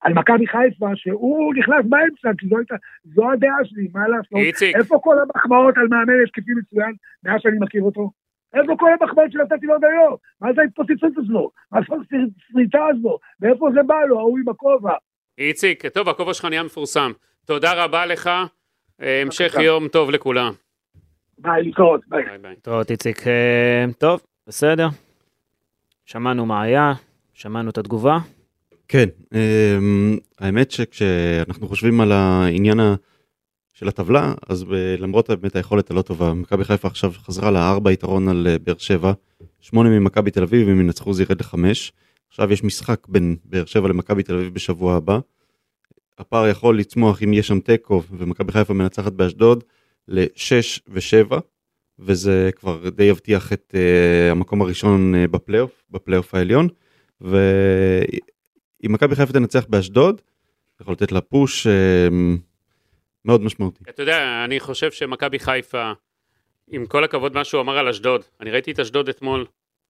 [0.01, 4.37] על מכבי חיפה, שהוא נכנס באמצע, כי זו, הייתה, זו הדעה שלי, מה לעשות?
[4.37, 8.11] איציק, איפה כל המחמאות על מאמן התקפי מצוין מאז שאני מכיר אותו?
[8.53, 10.15] איפה כל המחמאות שנתתי לו עד היום?
[10.41, 11.49] מה זה ההתפוצצות הזו?
[11.71, 12.17] מה זה
[12.49, 13.17] הסריטה הזו?
[13.41, 14.93] מאיפה זה בא לו, ההוא עם הכובע?
[15.37, 17.11] איציק, טוב, הכובע שלך נהיה מפורסם.
[17.45, 18.29] תודה רבה לך,
[18.99, 19.61] המשך בבקשה.
[19.61, 20.53] יום טוב לכולם.
[21.37, 22.23] ביי, להתראות, ביי.
[22.25, 22.55] ביי ביי.
[22.61, 24.87] טוב, איציק, אה, טוב, בסדר.
[26.05, 26.93] שמענו מה היה,
[27.33, 28.17] שמענו את התגובה.
[28.87, 32.79] כן, אמ, האמת שכשאנחנו חושבים על העניין
[33.73, 34.65] של הטבלה, אז
[34.99, 39.13] למרות באמת היכולת הלא טובה, מכבי חיפה עכשיו חזרה לארבע יתרון על אה, באר שבע,
[39.59, 41.91] שמונה ממכבי תל אביב, אם ינצחו זה ירד לחמש.
[42.29, 45.19] עכשיו יש משחק בין באר שבע למכבי תל אביב בשבוע הבא.
[46.17, 49.63] הפער יכול לצמוח אם יש שם תיקו ומכבי חיפה מנצחת באשדוד
[50.07, 51.35] ל-6 ו-7,
[51.99, 56.67] וזה כבר די יבטיח את uh, המקום הראשון uh, בפלייאוף, בפלייאוף העליון.
[57.21, 57.39] ואם
[58.83, 60.21] מכבי חיפה תנצח באשדוד,
[60.81, 61.69] יכול לתת לה פוש uh,
[63.25, 63.83] מאוד משמעותי.
[63.89, 65.91] אתה יודע, אני חושב שמכבי חיפה,
[66.67, 69.45] עם כל הכבוד מה שהוא אמר על אשדוד, אני ראיתי את אשדוד אתמול,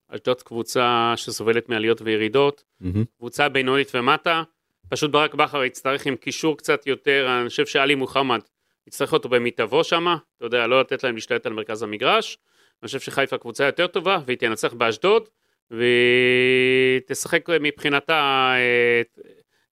[0.10, 3.04] אשדוד קבוצה שסובלת מעליות וירידות, מהמם.
[3.18, 4.44] קבוצה בינונית ומטה,
[4.90, 8.40] פשוט ברק בכר יצטרך עם קישור קצת יותר, אני חושב שאלי מוחמד
[8.88, 12.38] יצטרך אותו במיטבו שמה, אתה יודע, לא לתת להם להשתלט על מרכז המגרש,
[12.82, 15.24] אני חושב שחיפה קבוצה יותר טובה, והיא תנצח באשדוד,
[15.72, 18.54] והיא תשחק מבחינתה,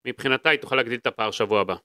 [0.05, 1.75] מבחינתה היא תוכל להגדיל את הפער שבוע הבא.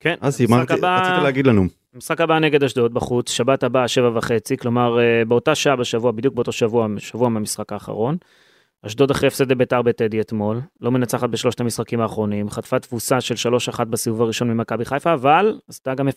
[0.00, 1.66] כן, אסי, המשחק מה רצית להגיד לנו?
[1.94, 6.34] המשחק הבא נגד אשדוד בחוץ, שבת הבאה שבע וחצי, כלומר אה, באותה שעה בשבוע, בדיוק
[6.34, 8.16] באותו שבוע, שבוע מהמשחק האחרון.
[8.86, 13.34] אשדוד אחרי הפסד לביתר בטדי אתמול, לא מנצחת בשלושת המשחקים האחרונים, חטפה תבוסה של
[13.72, 16.12] 3-1 בסיבוב הראשון ממכבי חיפה, אבל עשתה גם 0-0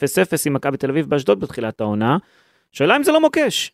[0.45, 2.18] עם מכבי תל אביב באשדוד בתחילת העונה.
[2.72, 3.72] שאלה אם זה לא מוקש.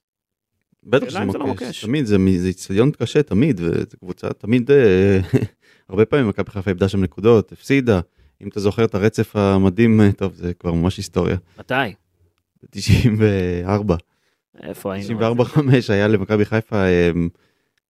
[0.83, 1.85] בטח שזה זה לא מוקש, מוקש.
[1.85, 2.17] תמיד, זה
[2.47, 5.19] איצטדיון קשה תמיד, וזו קבוצה תמיד, אה,
[5.89, 7.99] הרבה פעמים מכבי חיפה איבדה שם נקודות, הפסידה,
[8.41, 11.73] אם אתה זוכר את הרצף המדהים, אה, טוב, זה כבר ממש היסטוריה, מתי?
[12.63, 13.93] ב-94,
[14.63, 15.35] איפה היינו?
[15.43, 15.59] 94-5
[15.89, 17.11] היה למכבי חיפה אה,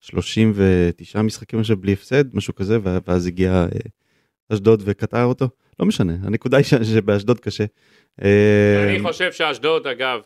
[0.07, 2.77] 39 משחקים עכשיו בלי הפסד, משהו כזה,
[3.07, 3.67] ואז הגיע אה,
[4.53, 5.49] אשדוד וקטע אותו.
[5.79, 7.65] לא משנה, הנקודה היא שבאשדוד קשה.
[8.23, 10.21] אה, אני חושב שאשדוד, אגב,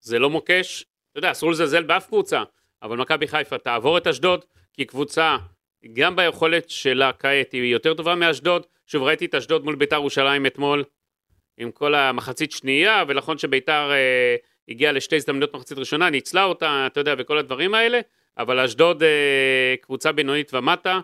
[0.00, 0.84] זה לא מוקש.
[1.10, 2.42] אתה יודע, אסור לזלזל באף קבוצה,
[2.82, 5.36] אבל מכבי חיפה תעבור את אשדוד, כי קבוצה,
[5.92, 8.66] גם ביכולת שלה כעת, היא יותר טובה מאשדוד.
[8.86, 10.84] שוב, ראיתי את אשדוד מול ביתר ירושלים אתמול,
[11.58, 14.36] עם כל המחצית שנייה, ונכון שביתר אה,
[14.68, 18.00] הגיעה לשתי הזדמנויות מחצית ראשונה, ניצלה אותה, אתה יודע, וכל הדברים האלה,
[18.38, 21.00] אבל אשדוד אה, קבוצה בינונית ומטה.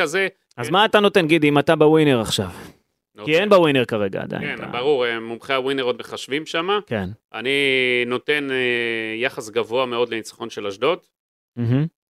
[0.00, 2.48] כזה, אז מה אתה נותן, גידי, אם אתה בווינר עכשיו?
[3.24, 4.56] כי אין בווינר כרגע עדיין.
[4.56, 6.68] כן, ברור, אה, מומחי הווינר עוד מחשבים שם.
[6.86, 7.08] כן.
[7.32, 7.50] אני
[8.06, 10.98] נותן אה, יחס גבוה מאוד לניצחון של אשדוד.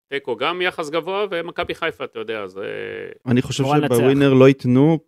[0.07, 2.65] תיקו גם יחס גבוה, ומכבי חיפה, אתה יודע, זה...
[3.25, 3.63] אני חושב.
[3.63, 4.99] שבווינר לא ייתנו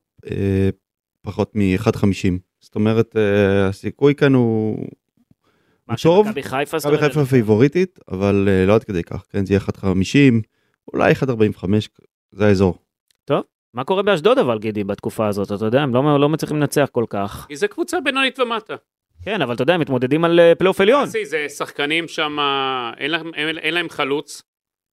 [1.21, 2.54] פחות מ-1.50.
[2.65, 4.87] זאת אומרת, אה, הסיכוי כאן הוא הוא
[5.87, 6.27] מה טוב.
[6.41, 10.41] חיפה, זאת מכבי חיפה פייבוריטית, אבל אה, לא עד כדי כך, כן, זה יהיה 1.50,
[10.93, 11.65] אולי 1.45,
[12.31, 12.77] זה האזור.
[13.73, 15.51] מה קורה באשדוד אבל, גידי, בתקופה הזאת?
[15.51, 17.45] אתה יודע, הם לא לא מצליחים לנצח כל כך.
[17.47, 18.75] כי זה קבוצה בינונית ומטה.
[19.23, 21.05] כן, אבל אתה יודע, הם מתמודדים על אה, פלייאוף עליון.
[21.05, 22.37] זה שחקנים שם,
[22.97, 24.41] אין להם, אין, אין להם חלוץ,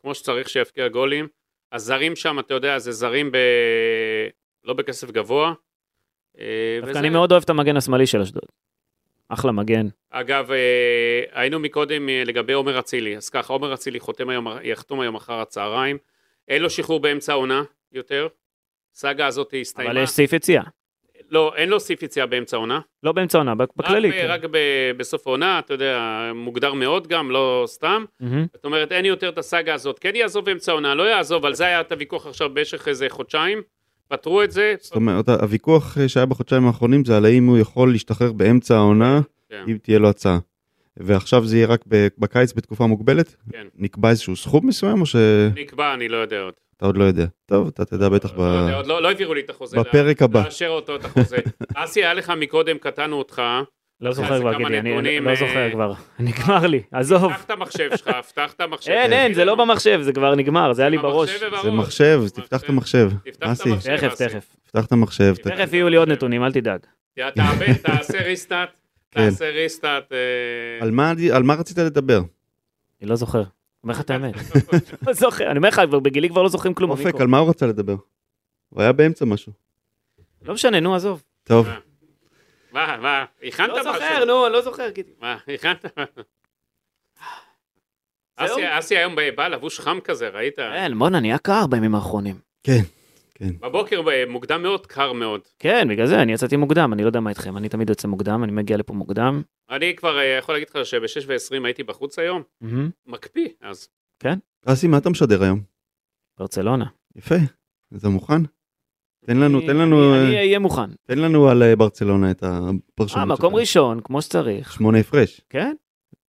[0.01, 1.29] כמו שצריך שיבקיע גולים.
[1.73, 3.37] הזרים שם, אתה יודע, זה זרים ב...
[4.65, 5.53] לא בכסף גבוה.
[6.39, 6.45] אה,
[6.81, 8.45] דווקא וזה- אני מאוד אוהב את המגן השמאלי של אשדוד.
[9.29, 9.87] אחלה מגן.
[10.11, 10.59] אגב, אה,
[11.33, 15.33] היינו מקודם אה, לגבי עומר אצילי, אז ככה, עומר אצילי חותם היום, יחתום היום אחר
[15.41, 15.99] הצהריים.
[16.49, 17.63] אין לו שחרור באמצע העונה
[17.93, 18.29] יותר.
[18.95, 19.91] סאגה הזאת הסתיימה.
[19.93, 20.63] אבל יש סעיף יציאה.
[21.31, 22.81] לא, אין לו סעיף יציאה באמצע העונה.
[23.03, 24.09] לא באמצע העונה, בכללי.
[24.09, 24.27] רק, כן.
[24.31, 26.01] רק ב- בסוף העונה, אתה יודע,
[26.35, 28.05] מוגדר מאוד גם, לא סתם.
[28.21, 28.47] מהמם.
[28.55, 29.99] זאת אומרת, אין יותר את הסאגה הזאת.
[29.99, 33.63] כן יעזוב באמצע העונה, לא יעזוב, על זה היה את הוויכוח עכשיו במשך איזה חודשיים.
[34.13, 34.75] פתרו את זה.
[34.81, 39.21] זאת אומרת, הוויכוח אה, שהיה בחודשיים האחרונים זה על האם הוא יכול להשתחרר באמצע העונה,
[39.51, 39.65] כן.
[39.69, 40.39] אם תהיה לו הצעה.
[40.97, 41.85] ועכשיו זה יהיה רק
[42.19, 43.37] בקיץ בתקופה מוגבלת?
[43.53, 43.67] כן.
[43.77, 46.55] נקבע איזשהו סכום מסוים או שאתה נקבע, אני לא יודע עוד.
[46.83, 47.27] עוד לא יודע?
[47.47, 49.77] טוב, אתה תדע בטח ב- לא עוד לא לא העבירו לי את החוזה.
[49.81, 50.45] בפרק הבא.
[50.45, 51.37] לאשר אותו, את החוזה.
[51.75, 53.43] אסי, היה לך מקודם, קטענו אותך.
[54.01, 55.93] לא זוכר זה כבר, כמה גידי, אני לא אה, זוכר כבר.
[56.19, 57.33] נגמר לי, עזוב.
[57.33, 58.91] פתח את המחשב שלך, פתח את המחשב.
[58.91, 61.31] אין, אין, זה לא במחשב, זה כבר נגמר, זה היה לי בראש.
[61.63, 61.71] זה.
[61.71, 63.11] מחשב, תפתח את המחשב.
[63.25, 63.97] תפתח את אסי, המחשב.
[63.97, 64.29] תכף, אסי.
[64.29, 64.57] תכף.
[64.65, 65.35] תפתח את המחשב.
[65.43, 66.81] תכף יהיו לי עוד נתונים, אל תדאג.
[67.83, 68.69] תעשה ריסטאט.
[69.11, 69.31] כן.
[69.31, 70.13] תעשה ריסטאט.
[70.13, 70.85] אה,
[71.37, 72.21] על מה- רצית לדבר?
[73.03, 73.43] אני לא זוכר.
[73.85, 74.35] אומר לך את האמת.
[75.07, 76.91] לא זוכר, אני אומר לך, כבר בגילי כבר לא זוכרים כלום.
[76.91, 77.21] אופק.
[77.21, 77.97] על מה הוא רצה לדבר?
[78.69, 79.53] הוא היה באמצע משהו.
[80.43, 81.23] לא משנה, נו, עזוב.
[81.45, 81.69] טוב,
[82.73, 83.93] מה, מה, הכנת לא משהו?
[83.93, 85.13] זוכר, נו, אני לא זוכר, גידי.
[85.21, 85.85] מה, הכנת?
[88.37, 90.57] אסי, היום בא לבוש חם כזה, ראית?
[90.57, 92.37] כן, בואנה, נהיה קר בימים האחרונים.
[92.63, 92.83] כן,
[93.35, 93.59] כן.
[93.61, 95.41] בבוקר מוקדם מאוד, קר מאוד.
[95.59, 98.45] כן, בגלל זה אני יצאתי מוקדם, אני לא יודע מה איתכם, אני תמיד יוצא מוקדם,
[98.45, 99.43] אני מגיע לפה מוקדם.
[99.71, 102.43] אני כבר אה, יכול להגיד לך שב-6 ו-20 הייתי בחוץ היום.
[103.07, 103.89] מקפיא, אז.
[104.67, 105.61] אסי, מה אתה משדר היום?
[106.39, 106.85] ברצלונה.
[107.17, 107.35] יפה,
[107.97, 108.43] אתה מוכן?
[109.27, 110.91] תן לנו, אני- תן לנו, אני אה, אהיה מוכן.
[111.07, 112.59] תן לנו על אה, ברצלונה את אה,
[112.95, 114.73] הפרשנות מקום ראשון, כמו שצריך.
[114.73, 115.41] שמונה הפרש.
[115.51, 115.73] כן?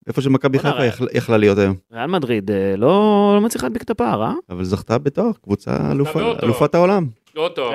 [0.09, 0.84] איפה שמכבי חיפה
[1.14, 1.74] יכלה- להיות היום.
[1.93, 2.88] ריאל מדריד אה, לא
[3.34, 4.32] לא מצליחה להדביק את הפער, אה?
[4.51, 5.90] אבל זכתה בתואר, קבוצה.
[6.43, 7.07] אלופת העולם.
[7.34, 7.72] לא טוב.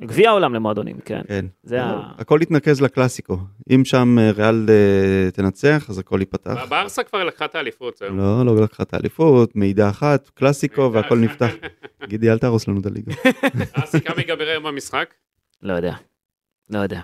[0.00, 1.22] גביע העולם למועדונים, כן.
[1.28, 1.46] כן.
[1.62, 3.38] זה ה- הכל יתנקז לקלאסיקו.
[3.74, 6.66] אם שם אה, ריאל אה, תנצח, אז הכל ייפתח.
[6.68, 8.16] ברסה כבר לקחה את האליפות, זהו.
[8.16, 11.18] לא, לא לקחה את האליפות, מעידה אחת, קלאסיקו והכל.
[11.18, 11.50] נפתח.
[12.08, 13.12] גידי, אל תהרוס לנו את הליגה.
[13.72, 15.14] אסי, כמה ייגמר היום במשחק?
[15.62, 15.94] לא יודע.
[16.70, 17.00] לא יודע.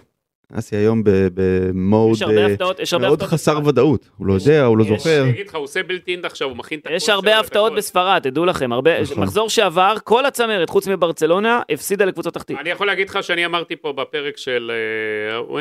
[0.58, 3.58] אסי היום במוד אה, מאוד חסר.
[3.64, 4.08] ודאות.
[4.16, 5.22] הוא לא יודע, הוא לא זוכר.
[5.22, 6.94] אני אגיד לך, הוא עושה בלתי עכשיו, הוא מכין את הכל.
[6.94, 7.74] יש הרבה הפתעות.
[7.74, 9.22] בספרד, תדעו לכם, נכון.
[9.22, 12.58] מחזור שעבר, כל הצמרת, חוץ מברצלונה, הפסידה לקבוצות תחתית.
[12.58, 14.72] אני יכול להגיד לך שאני אמרתי פה בפרק של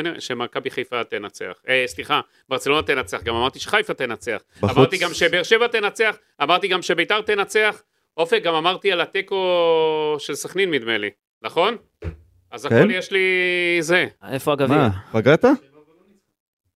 [0.06, 1.52] אה, שמכבי חיפה תנצח.
[1.68, 4.40] אה, סליחה, ברצלונה תנצח, גם אמרתי שחיפה תנצח.
[4.64, 7.82] אמרתי גם שבאר שבע תנצח, אמרתי גם שביתר תנצח.
[8.16, 11.10] אופק, גם אמרתי על התיקו של סכנין נדמה לי,
[11.42, 11.76] נכון?
[12.50, 12.76] אז כן?
[12.76, 13.20] הכל יש לי
[13.80, 14.06] זה.
[14.28, 14.76] איפה הגביע?
[14.76, 15.44] מה, פגעת?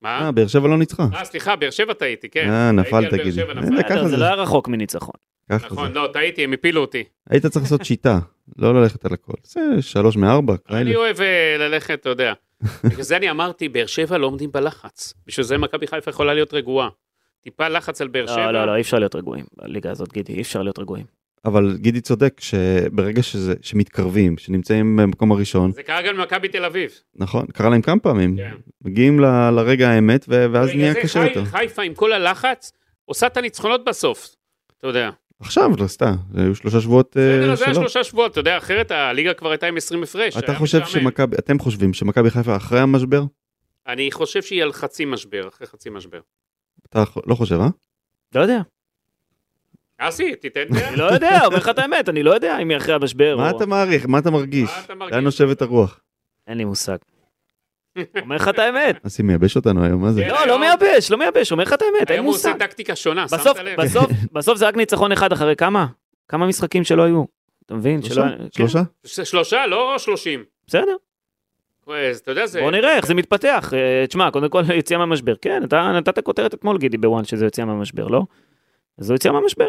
[0.01, 0.19] מה?
[0.25, 1.07] אה, באר שבע לא ניצחה.
[1.13, 2.49] אה, סליחה, באר שבע טעיתי, כן.
[2.49, 2.71] אה,
[3.11, 3.31] גידי.
[3.31, 3.53] שבע,
[3.91, 4.17] אה, זה.
[4.17, 5.15] לא היה רחוק מניצחון.
[5.49, 7.03] נכון, לא, טעיתי, הם הפילו אותי.
[7.29, 8.19] היית צריך לעשות שיטה,
[8.57, 9.33] לא ללכת על הכל.
[9.43, 10.95] זה שלוש מארבע, אני.
[10.95, 12.33] אוהב אה, ללכת, אתה יודע.
[12.83, 15.13] בגלל זה אני אמרתי, באר שבע לא עומדים בלחץ.
[15.27, 16.89] בשביל זה מכבי חיפה יכולה להיות רגועה.
[17.43, 18.45] טיפה לחץ על באר שבע.
[18.45, 19.45] לא, לא, לא, אי אפשר להיות רגועים.
[19.57, 21.05] בליגה הזאת, גידי, אי אפשר להיות רגועים.
[21.45, 26.91] אבל גידי צודק שברגע שזה, שמתקרבים, שנמצאים במקום הראשון, זה קרה גם למכבי תל אביב.
[27.15, 28.51] נכון, קרה להם כמה פעמים, כן.
[28.85, 31.45] מגיעים ל- לרגע האמת ו- ואז נהיה קשה חי- יותר.
[31.45, 32.71] חיפה עם כל הלחץ,
[33.05, 34.35] עושה את הניצחונות בסוף.
[34.77, 35.09] אתה יודע.
[35.39, 37.73] עכשיו, לא סתם, היו שלושה שבועות אה, בסדר, זה היה.
[37.73, 40.37] שלושה שבועות, אתה יודע, אחרת הליגה כבר הייתה עם 20 הפרש.
[40.37, 40.85] אתה חושב.
[40.85, 43.23] שמכבי, אתם חושבים שמכבי חיפה אחרי המשבר?
[43.87, 46.19] אני חושב שהיא על חצי משבר, אחרי חצי משבר.
[46.89, 47.67] אתה לא חושב, אה?
[48.35, 48.59] לא יודע,
[50.07, 50.95] אסי, תיתן אני דעה.
[50.95, 53.37] לא יודע, אומר לך את האמת, אני לא יודע אם היא אחרי המשבר.
[53.37, 54.05] מה אתה מעריך?
[54.05, 54.69] מה אתה מרגיש?
[54.69, 55.15] מה אתה מרגיש?
[55.15, 55.99] לאן נושבת הרוח?
[56.47, 56.97] אין לי מושג.
[58.21, 59.05] אומר לך את האמת.
[59.05, 60.21] אסי מייבש אותנו היום, מה זה?
[60.21, 60.29] כן.
[60.29, 62.59] לא, לא מייבש, לא מייבש, אומר לך את האמת, אין היום הוא עושה מושג.
[62.65, 63.81] טקטיקה שונה, שמת לב?
[63.81, 65.87] בסוף, בסוף זה רק ניצחון אחד אחרי כמה?
[66.27, 67.23] כמה משחקים שלא היו.
[67.65, 68.01] אתה מבין?
[68.01, 68.27] שלושה?
[68.51, 69.67] כן, שלושה?
[69.67, 70.43] לא שלושים.
[70.67, 70.95] בסדר,
[71.93, 72.61] אז אתה יודע, זה...
[72.61, 73.73] בוא נראה איך זה מתפתח.
[73.73, 75.35] אה, תשמע, קודם כל יציאה מהמשבר.
[75.41, 78.21] כן, אתה נתת כותרת אתמול, גידי, בוואן, שזה יציאה מהמשבר, לא?
[78.97, 79.67] אז זו יציאה מהמשבר,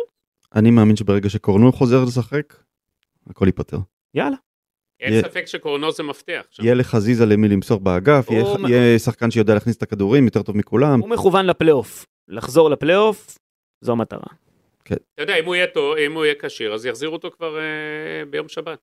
[0.57, 2.55] אני מאמין שברגע שקורנו חוזר לשחק,
[3.31, 3.79] הכל ייפתר.
[4.15, 4.37] יאללה.
[5.01, 6.43] אין יהיה- ספק שקורנו זה מפתח.
[6.51, 6.63] שם.
[6.65, 10.57] יהיה לחזיזה למי למסור באגף, יהיה- הוא- יהיה שחקן שיודע להכניס את הכדורים יותר טוב
[10.57, 11.01] מכולם.
[11.01, 12.07] הוא מכוון לפלייאוף.
[12.29, 13.39] לחזור לפלייאוף,
[13.81, 14.21] זו המטרה.
[14.83, 17.63] אתה יודע, אם הוא יהיה טוב, אם הוא יהיה כשיר, אז יחזירו אותו כבר אה,
[18.31, 18.79] ביום שבת.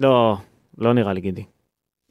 [0.00, 0.36] לא,
[0.78, 1.44] לא נראה לי, גידי.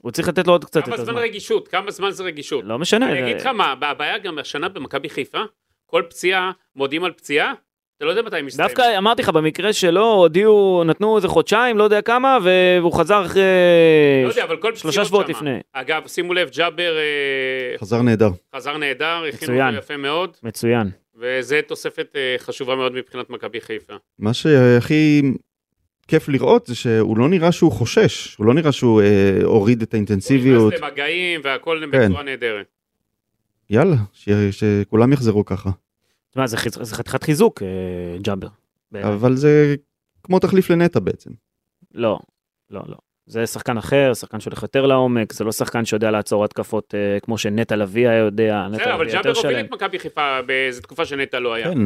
[0.01, 1.21] הוא צריך לתת לו עוד קצת כמה את זמן הזמן.
[1.23, 1.67] רגישות?
[1.67, 2.63] כמה זמן זה רגישות?
[2.65, 3.11] לא משנה.
[3.11, 5.41] אני אגיד לך מה, הבעיה גם השנה במכבי חיפה,
[5.85, 7.53] כל פציעה, מודיעים על פציעה,
[8.01, 8.69] אתה לא יודע מתי היא מסתיימת.
[8.69, 13.41] דווקא אמרתי לך, במקרה שלו הודיעו, נתנו איזה חודשיים, לא יודע כמה, והוא חזר אחרי
[14.23, 15.29] לא יודע, אבל כל שלושה שבועות.
[15.29, 15.59] לפני.
[15.73, 18.29] אגב, שימו לב, ג'אבר אה, חזר נהדר.
[18.55, 19.67] חזר נהדר, מצוין.
[19.67, 20.89] אותו יפה מאוד, מצוין.
[21.19, 23.93] וזה תוספת אה, חשובה מאוד מבחינת מכבי חיפה.
[24.19, 25.21] מה שהכי
[26.07, 29.07] כיף לראות זה שהוא לא נראה שהוא חושש, הוא לא נראה שהוא אה,
[29.43, 30.73] הוריד את הוא האינטנסיביות.
[30.73, 32.05] נכנס למגעים והכל כן.
[32.09, 32.65] בצורה נהדרת.
[33.69, 35.69] יאללה, ש- שכולם יחזרו ככה.
[36.31, 37.67] תשמע, זה חיז- זה חתיכת חיזוק, אה,
[38.21, 38.47] ג'אבר.
[39.15, 39.75] אבל זה
[40.23, 41.29] כמו תחליף לנטע בעצם.
[41.93, 42.19] לא,
[42.69, 42.97] לא, לא.
[43.31, 47.37] זה שחקן אחר, שחקן שהולך יותר לעומק, זה לא שחקן שיודע לעצור התקפות אה, כמו
[47.37, 49.65] שנטע לביא היה יודע, נטע בסדר, אבל לביא ג'אבר יותר הוביל שלם.
[49.65, 51.63] את מכבי חיפה באיזו תקופה שנטע לא היה.
[51.73, 51.77] כן,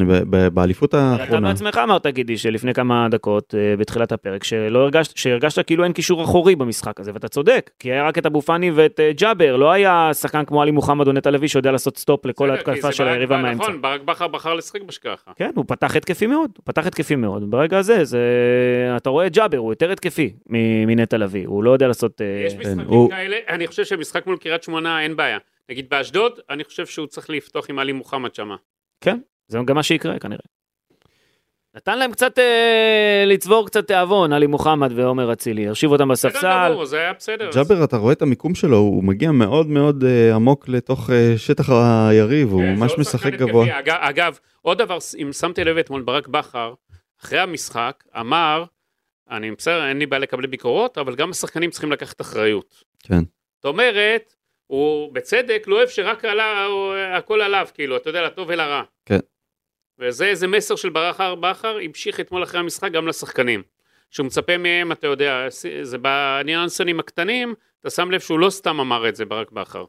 [0.53, 1.47] באליפות אתה האחרונה.
[1.49, 6.23] בעצמך אמרת, גידי, שלפני כמה דקות אה, בתחילת הפרק, שלא הרגשת, שהרגשת כאילו אין קישור
[6.23, 9.71] אחורי במשחק הזה, ואתה צודק, כי היה רק את אבו פאני ואת אה, ג'אבר, לא
[9.71, 13.07] היה שחקן כמו עלי מוחמד או נטע לביא שיודע לעשות סטופ לכל ההתקפה זה של
[13.07, 13.63] היריבה מהאמצע.
[13.63, 15.31] נכון, ברק בכר בחר לשחק בשככה.
[15.35, 17.51] כן, הוא פתח התקפי מאוד, הוא פתח התקפי מאוד.
[17.51, 18.19] ברגע הזה, זה...
[18.97, 22.21] אתה רואה את ג'אבר, הוא יותר התקפי מ- מנטע לביא, הוא לא יודע לעשות...
[22.21, 25.37] אה, יש משחקים הוא- כאלה, אני חושב שמשחק מול קריית שמונה אין בעיה.
[25.69, 28.55] נגיד באשדוד, אני חושב שהוא צריך לפתוח עם עלי מוחמד שמה.
[29.01, 29.17] כן,
[29.47, 30.39] זה גם מה שיקרה כנראה.
[31.75, 36.67] נתן להם קצת אה, לצבור קצת תיאבון, עלי מוחמד ועומר אצילי, הרשיב אותם בספסל.
[36.69, 37.49] גמור, זה היה בסדר.
[37.55, 41.69] ג'אבר, אתה רואה את המיקום שלו, הוא מגיע מאוד מאוד אה, עמוק לתוך אה, שטח
[42.09, 43.79] היריב, הוא כן, ממש משחק גבוה.
[43.79, 46.73] אגב, אגב, עוד דבר, אם שמתי לב אתמול ברק בכר,
[47.23, 48.63] אחרי המשחק, אמר,
[49.31, 52.83] אני בסדר, אין לי בעיה לקבל ביקורות, אבל גם השחקנים צריכים לקחת אחריות.
[53.03, 53.23] כן.
[53.55, 54.35] זאת אומרת,
[54.67, 56.67] הוא בצדק לא אוהב שרק עלה,
[57.17, 58.83] הכל עליו, כאילו, אתה יודע, לטוב ולרע.
[59.05, 59.19] כן.
[59.99, 63.63] וזה איזה מסר של בכר, בכר המשיך אתמול אחרי המשחק גם לשחקנים.
[64.09, 65.47] שהוא מצפה מהם, אתה יודע,
[65.81, 69.85] זה בניואנסונים הקטנים, אתה שם לב שהוא לא סתם אמר את זה, ברק בכר.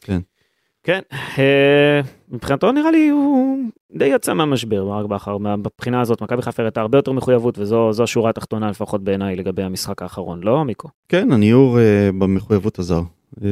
[0.00, 0.18] כן,
[0.88, 3.58] אה, מבחינתו נראה לי הוא
[3.92, 8.02] די יצא מהמשבר, ברק בכר, מבחינה הזאת, מכבי חיפה הראתה הרבה יותר מחויבות, וזו זו
[8.02, 10.88] השורה התחתונה לפחות בעיניי לגבי המשחק האחרון, לא מיקו?
[11.08, 13.00] כן, הניעור אה, במחויבות עזר.
[13.44, 13.48] אה,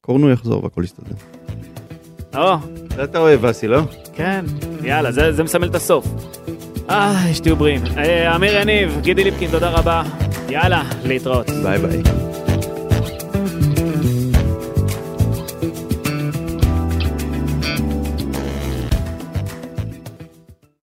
[0.00, 1.14] קורנו יחזור והכל יסתדר.
[2.36, 2.54] או,
[2.96, 3.80] זה אתה אוהב, אסי, לא?
[4.14, 4.44] כן,
[4.82, 6.06] יאללה, זה, זה מסמל את הסוף.
[6.90, 7.80] אה, שתהיו בריאים.
[8.36, 10.02] אמיר יניב, גידי ליפקין, תודה רבה.
[10.48, 11.46] יאללה, להתראות.
[11.62, 12.29] ביי ביי.